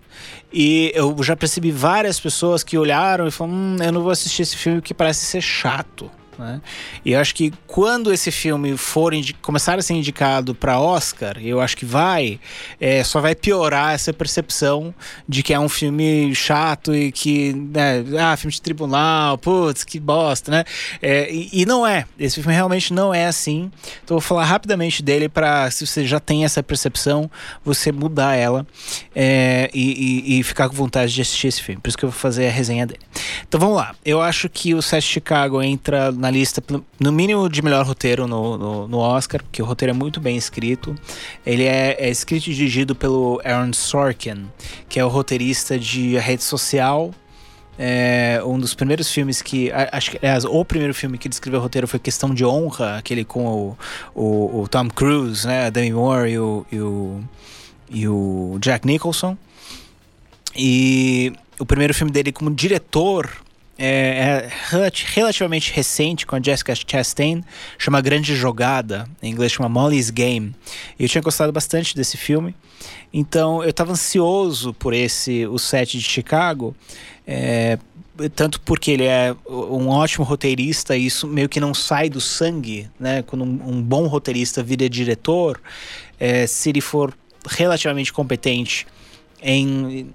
[0.52, 4.42] E eu já percebi várias pessoas que olharam e falaram: hum, eu não vou assistir
[4.42, 6.10] esse filme que parece ser chato.
[6.38, 6.60] Né?
[7.04, 11.76] E acho que quando esse filme for começar a ser indicado para Oscar, eu acho
[11.76, 12.40] que vai,
[12.80, 14.94] é, só vai piorar essa percepção
[15.28, 20.00] de que é um filme chato e que, né, ah, filme de tribunal, putz, que
[20.00, 20.64] bosta, né?
[21.00, 22.06] É, e, e, não é.
[22.18, 23.70] Esse filme realmente não é assim.
[24.02, 27.30] Então eu vou falar rapidamente dele para, se você já tem essa percepção,
[27.64, 28.66] você mudar ela
[29.14, 31.80] é, e, e, e, ficar com vontade de assistir esse filme.
[31.80, 33.00] Por isso que eu vou fazer a resenha dele.
[33.46, 33.94] Então vamos lá.
[34.04, 36.62] Eu acho que o Sete Chicago entra na lista,
[36.98, 40.38] no mínimo, de melhor roteiro no, no, no Oscar, porque o roteiro é muito bem
[40.38, 40.94] escrito.
[41.44, 44.46] Ele é, é, escrito e dirigido pelo Aaron Sorkin,
[44.88, 47.12] que é o roteirista de A Rede Social.
[47.78, 49.70] É um dos primeiros filmes que.
[49.92, 52.96] Acho que, aliás, o primeiro filme que ele escreveu o roteiro foi Questão de Honra,
[52.96, 53.76] aquele com o,
[54.14, 57.20] o, o Tom Cruise, né, Demi Moore e o, e o,
[57.90, 59.36] e o Jack Nicholson.
[60.56, 63.43] E o primeiro filme dele como diretor
[63.78, 64.50] é, é
[65.14, 67.42] relativamente recente com a Jessica Chastain,
[67.78, 70.54] chama Grande Jogada, em inglês chama Molly's Game.
[70.98, 72.54] Eu tinha gostado bastante desse filme,
[73.12, 76.74] então eu estava ansioso por esse, o set de Chicago,
[77.26, 77.78] é,
[78.36, 82.88] tanto porque ele é um ótimo roteirista, e isso meio que não sai do sangue,
[82.98, 83.22] né?
[83.22, 85.60] Quando um, um bom roteirista vira diretor,
[86.18, 87.12] é, se ele for
[87.46, 88.86] relativamente competente
[89.44, 90.12] em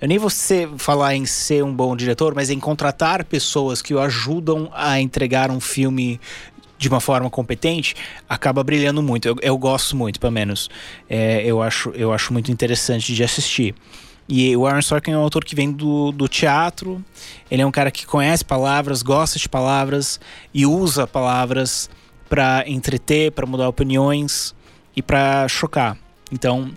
[0.00, 0.30] eu nem vou
[0.76, 5.50] falar em ser um bom diretor, mas em contratar pessoas que o ajudam a entregar
[5.50, 6.20] um filme
[6.76, 7.94] de uma forma competente,
[8.28, 9.26] acaba brilhando muito.
[9.26, 10.70] Eu, eu gosto muito, pelo menos.
[11.08, 13.74] É, eu, acho, eu acho muito interessante de assistir.
[14.28, 17.02] E o Aaron Sorkin é um autor que vem do, do teatro,
[17.50, 20.20] ele é um cara que conhece palavras, gosta de palavras
[20.52, 21.88] e usa palavras
[22.28, 24.54] para entreter, para mudar opiniões
[24.94, 25.96] e para chocar.
[26.30, 26.70] Então,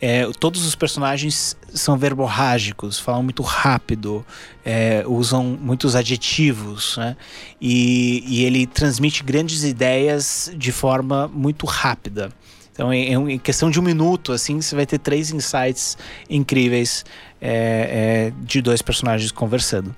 [0.00, 4.24] é, todos os personagens são verborrágicos, falam muito rápido,
[4.64, 7.16] é, usam muitos adjetivos, né?
[7.60, 12.30] E, e, ele transmite grandes ideias de forma muito rápida.
[12.78, 15.98] Então, em, em, questão de um minuto, assim, você vai ter três insights
[16.30, 17.04] incríveis
[17.40, 19.92] é, é de dois personagens conversando.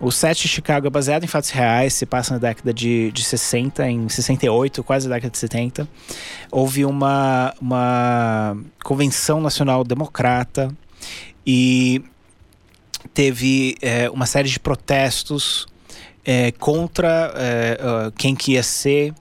[0.00, 3.22] O set de Chicago é baseado em fatos reais, se passa na década de, de
[3.22, 5.86] 60, em 68, quase na década de 70.
[6.50, 10.74] Houve uma, uma convenção nacional democrata
[11.46, 12.02] e
[13.12, 15.66] teve é, uma série de protestos
[16.24, 17.78] é, contra é,
[18.16, 19.12] quem que ia ser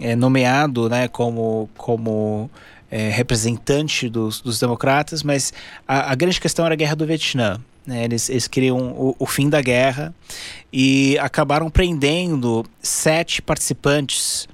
[0.00, 2.50] é, nomeado né, como, como
[2.90, 5.52] é, representante dos, dos democratas, mas
[5.86, 7.60] a, a grande questão era a guerra do Vietnã.
[7.86, 8.04] Né?
[8.04, 10.14] Eles, eles queriam o, o, fim da guerra
[10.72, 14.46] e acabaram prendendo sete participantes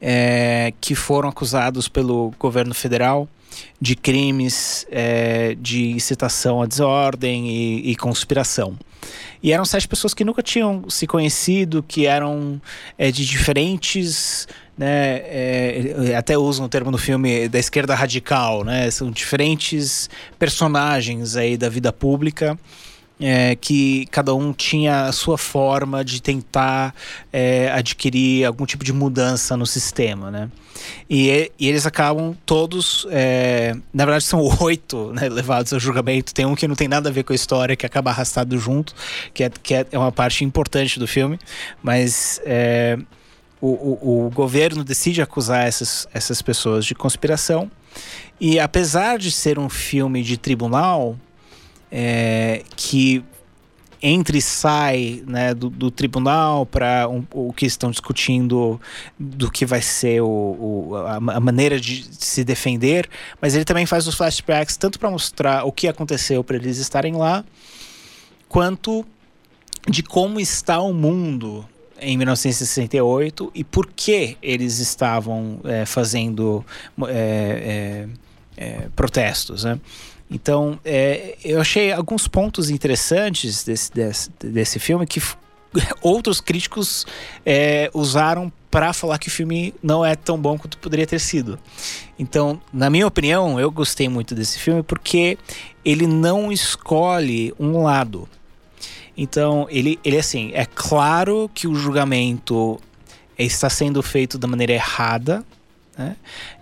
[0.00, 3.28] é, que foram acusados pelo governo federal
[3.80, 8.76] de crimes é, de incitação à desordem e, e, conspiração.
[9.42, 12.60] E eram sete pessoas que nunca tinham se conhecido, que eram
[12.98, 14.46] é, de diferentes
[14.76, 18.90] né, é, até usam o termo no filme da esquerda radical, né?
[18.90, 22.58] São diferentes personagens aí da vida pública.
[23.18, 26.94] É, que cada um tinha a sua forma de tentar
[27.32, 30.50] é, adquirir algum tipo de mudança no sistema, né?
[31.08, 36.34] E, e eles acabam todos, é, na verdade são oito né, levados ao julgamento.
[36.34, 38.94] Tem um que não tem nada a ver com a história, que acaba arrastado junto,
[39.32, 41.38] que é, que é uma parte importante do filme,
[41.82, 42.98] mas é,
[43.60, 47.70] o, o, o governo decide acusar essas, essas pessoas de conspiração.
[48.40, 51.16] E apesar de ser um filme de tribunal,
[51.90, 53.24] é, que
[54.02, 58.80] entra e sai né, do, do tribunal para um, o que estão discutindo
[59.18, 63.08] do que vai ser o, o a, maneira de se defender,
[63.40, 67.16] mas ele também faz os flashbacks tanto para mostrar o que aconteceu para eles estarem
[67.16, 67.44] lá,
[68.48, 69.04] quanto
[69.88, 71.66] de como está o mundo
[72.00, 76.64] em 1968 e por que eles estavam é, fazendo
[77.08, 78.06] é,
[78.94, 79.64] protestos.
[79.64, 79.78] Né?
[80.30, 80.78] Então,
[81.44, 85.20] eu achei alguns pontos interessantes desse, desse, desse filme que
[86.02, 87.06] outros críticos
[87.92, 91.58] usaram para falar que o filme não é tão bom quanto poderia ter sido.
[92.18, 95.38] Então, na minha opinião, eu gostei muito desse filme porque
[95.82, 98.28] ele não escolhe um lado.
[99.16, 102.78] Então, ele, ele assim, é claro que o julgamento
[103.38, 105.44] está sendo feito da maneira errada,
[105.96, 106.16] né?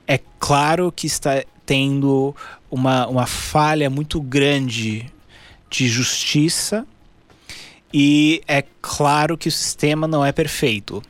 [0.06, 2.34] É claro que está tendo
[2.70, 5.10] uma, uma falha muito grande
[5.70, 6.86] de justiça
[7.92, 11.02] e é claro que o sistema não é perfeito.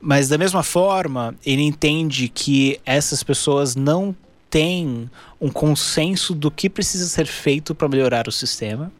[0.00, 4.14] Mas da mesma forma, ele entende que essas pessoas não
[4.50, 5.10] têm
[5.40, 8.92] um consenso do que precisa ser feito para melhorar o sistema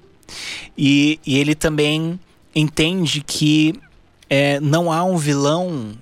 [0.76, 2.18] e, e ele também
[2.54, 3.74] entende que
[4.28, 5.92] é, não há um vilão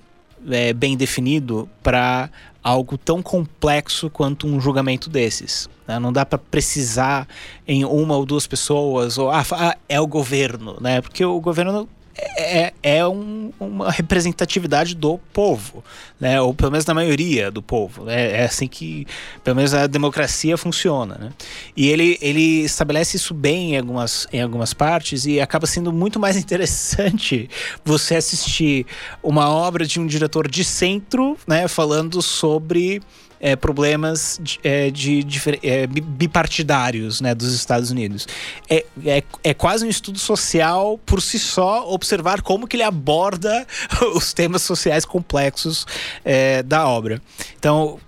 [0.49, 2.29] é, bem definido para
[2.63, 5.69] algo tão complexo quanto um julgamento desses.
[5.87, 5.99] Né?
[5.99, 7.27] Não dá para precisar
[7.67, 10.99] em uma ou duas pessoas ou ah, ah, é o governo, né?
[11.01, 11.87] Porque o governo
[12.17, 15.83] é, é um, uma representatividade do povo,
[16.19, 16.39] né?
[16.39, 18.09] ou pelo menos da maioria do povo.
[18.09, 19.05] É, é, assim que,
[19.43, 21.15] pelo menos, a democracia funciona.
[21.15, 21.29] Né?
[21.75, 26.19] E ele, ele estabelece isso bem em algumas, em algumas partes e acaba sendo muito
[26.19, 27.49] mais interessante
[27.83, 28.85] você assistir
[29.21, 33.01] uma obra de um diretor de centro né, falando sobre
[33.45, 38.27] é, problemas de, é, de, de é, bipartidários né, dos Estados Unidos.
[38.67, 43.67] É, é, é quase um estudo social por si só observar como que ele aborda
[44.15, 45.85] os temas sociais complexos
[46.23, 47.21] é, da obra.
[47.59, 47.99] Então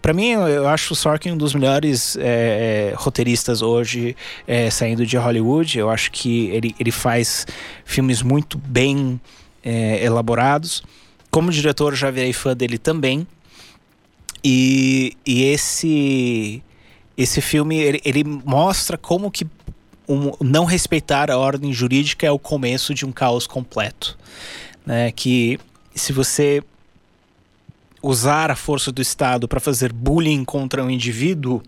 [0.00, 4.16] para mim, eu acho o Sorkin um dos melhores é, é, roteiristas hoje
[4.70, 5.76] saindo de Hollywood.
[5.76, 7.48] Eu acho que ele, ele faz
[7.84, 9.20] filmes muito bem
[10.00, 10.84] elaborados.
[11.32, 13.26] Como diretor, já virei fã dele também.
[14.44, 16.62] E, e esse
[17.16, 19.46] esse filme ele, ele mostra como que
[20.08, 24.18] um, não respeitar a ordem jurídica é o começo de um caos completo,
[24.84, 25.10] né?
[25.12, 25.58] Que
[25.94, 26.62] se você
[28.02, 31.62] usar a força do Estado para fazer bullying contra um indivíduo,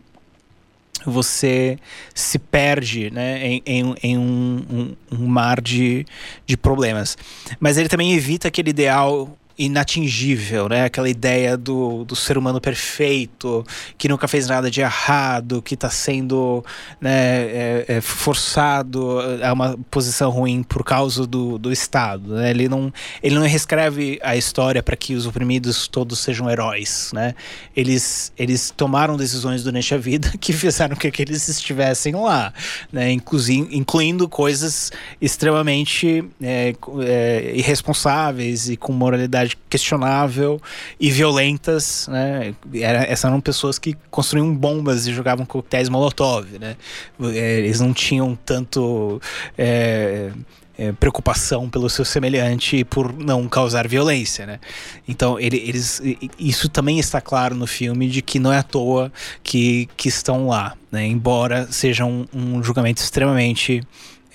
[1.04, 1.78] você
[2.14, 6.04] se perde né, em, em, em um, um, um, mar de,
[6.44, 7.16] de problemas.
[7.60, 10.84] Mas ele também evita aquele ideal inatingível, né?
[10.84, 13.64] Aquela ideia do, do ser humano perfeito,
[13.96, 16.64] que nunca fez nada de errado, que está sendo
[17.00, 22.34] né, é, é forçado a uma posição ruim por causa do, do Estado.
[22.34, 22.50] Né?
[22.50, 22.92] Ele, não,
[23.22, 27.34] ele não reescreve a história para que os oprimidos todos sejam heróis, né?
[27.74, 32.52] Eles, eles tomaram decisões durante a vida que fizeram com que eles estivessem lá,
[32.92, 33.10] né?
[33.12, 40.60] Inclusive, incluindo coisas extremamente é, é, irresponsáveis e com moralidade questionável
[40.98, 42.54] e violentas, né?
[42.74, 46.76] Era, essas eram pessoas que construíam bombas e jogavam coquetéis Molotov, né?
[47.20, 49.20] É, eles não tinham tanto
[49.56, 50.30] é,
[50.78, 54.60] é, preocupação pelo seu semelhante por não causar violência, né?
[55.08, 56.02] Então ele, eles,
[56.38, 60.48] isso também está claro no filme de que não é à toa que, que estão
[60.48, 61.06] lá, né?
[61.06, 63.82] Embora seja um, um julgamento extremamente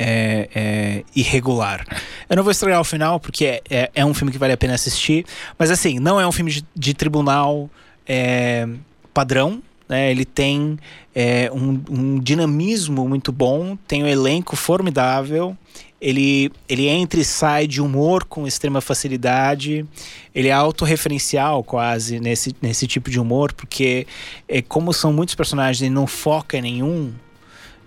[0.01, 1.85] é, é, irregular.
[2.27, 4.57] Eu não vou estragar o final, porque é, é, é, um filme que vale a
[4.57, 5.25] pena assistir.
[5.59, 7.69] Mas assim, não é um filme de, de tribunal
[8.07, 8.67] é,
[9.13, 9.61] padrão.
[9.87, 10.09] Né?
[10.09, 10.79] Ele tem
[11.13, 15.55] é, um, um, dinamismo muito bom, tem um elenco formidável.
[16.01, 19.85] Ele, ele entra e sai de humor com extrema facilidade.
[20.33, 24.07] Ele é autorreferencial quase nesse, nesse tipo de humor, porque
[24.47, 27.13] é, como são muitos personagens e não foca em nenhum,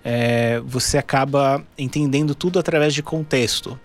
[0.05, 3.78] é, você acaba entendendo tudo através de contexto.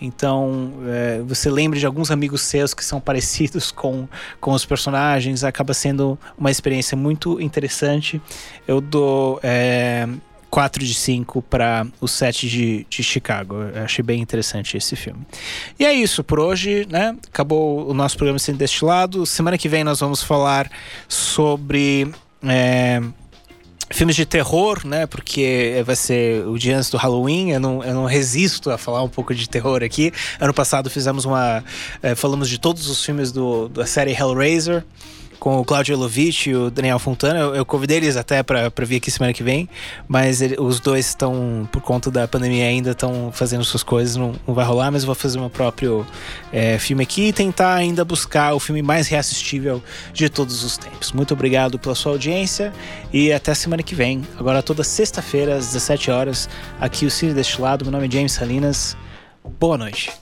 [0.00, 4.08] Então, é, você lembra de alguns amigos seus que são parecidos com,
[4.40, 8.20] com os personagens, acaba sendo uma experiência muito interessante.
[8.66, 10.08] Eu dou é,
[10.50, 13.54] 4 de 5 para o 7 de, de Chicago.
[13.74, 15.20] Eu achei bem interessante esse filme.
[15.78, 17.16] E é isso por hoje, né?
[17.28, 19.24] Acabou o nosso programa sendo destilado.
[19.24, 20.70] Semana que vem nós vamos falar
[21.08, 22.10] sobre.
[22.42, 23.00] É,
[23.92, 25.06] filmes de terror, né?
[25.06, 27.50] Porque vai ser o dia antes do Halloween.
[27.50, 30.12] Eu não, eu não resisto a falar um pouco de terror aqui.
[30.38, 31.64] Ano passado fizemos uma.
[32.02, 34.84] É, falamos de todos os filmes do, da série Hellraiser
[35.40, 37.40] com o Claudio Lovitch e o Daniel Fontana.
[37.40, 39.68] Eu, eu convidei eles até para vir aqui semana que vem,
[40.06, 44.34] mas ele, os dois estão, por conta da pandemia, ainda estão fazendo suas coisas, não,
[44.46, 46.06] não, vai rolar, mas eu vou fazer meu próprio
[46.52, 49.82] é, filme aqui e tentar ainda buscar o filme mais reassistível
[50.12, 51.10] de todos os tempos.
[51.12, 52.72] Muito obrigado pela sua audiência
[53.12, 54.22] e até semana que vem.
[54.38, 57.84] Agora, toda sexta-feira, às 17 horas, aqui o Cine Destilado.
[57.84, 58.96] Meu nome é James Salinas.
[59.58, 60.20] Boa noite.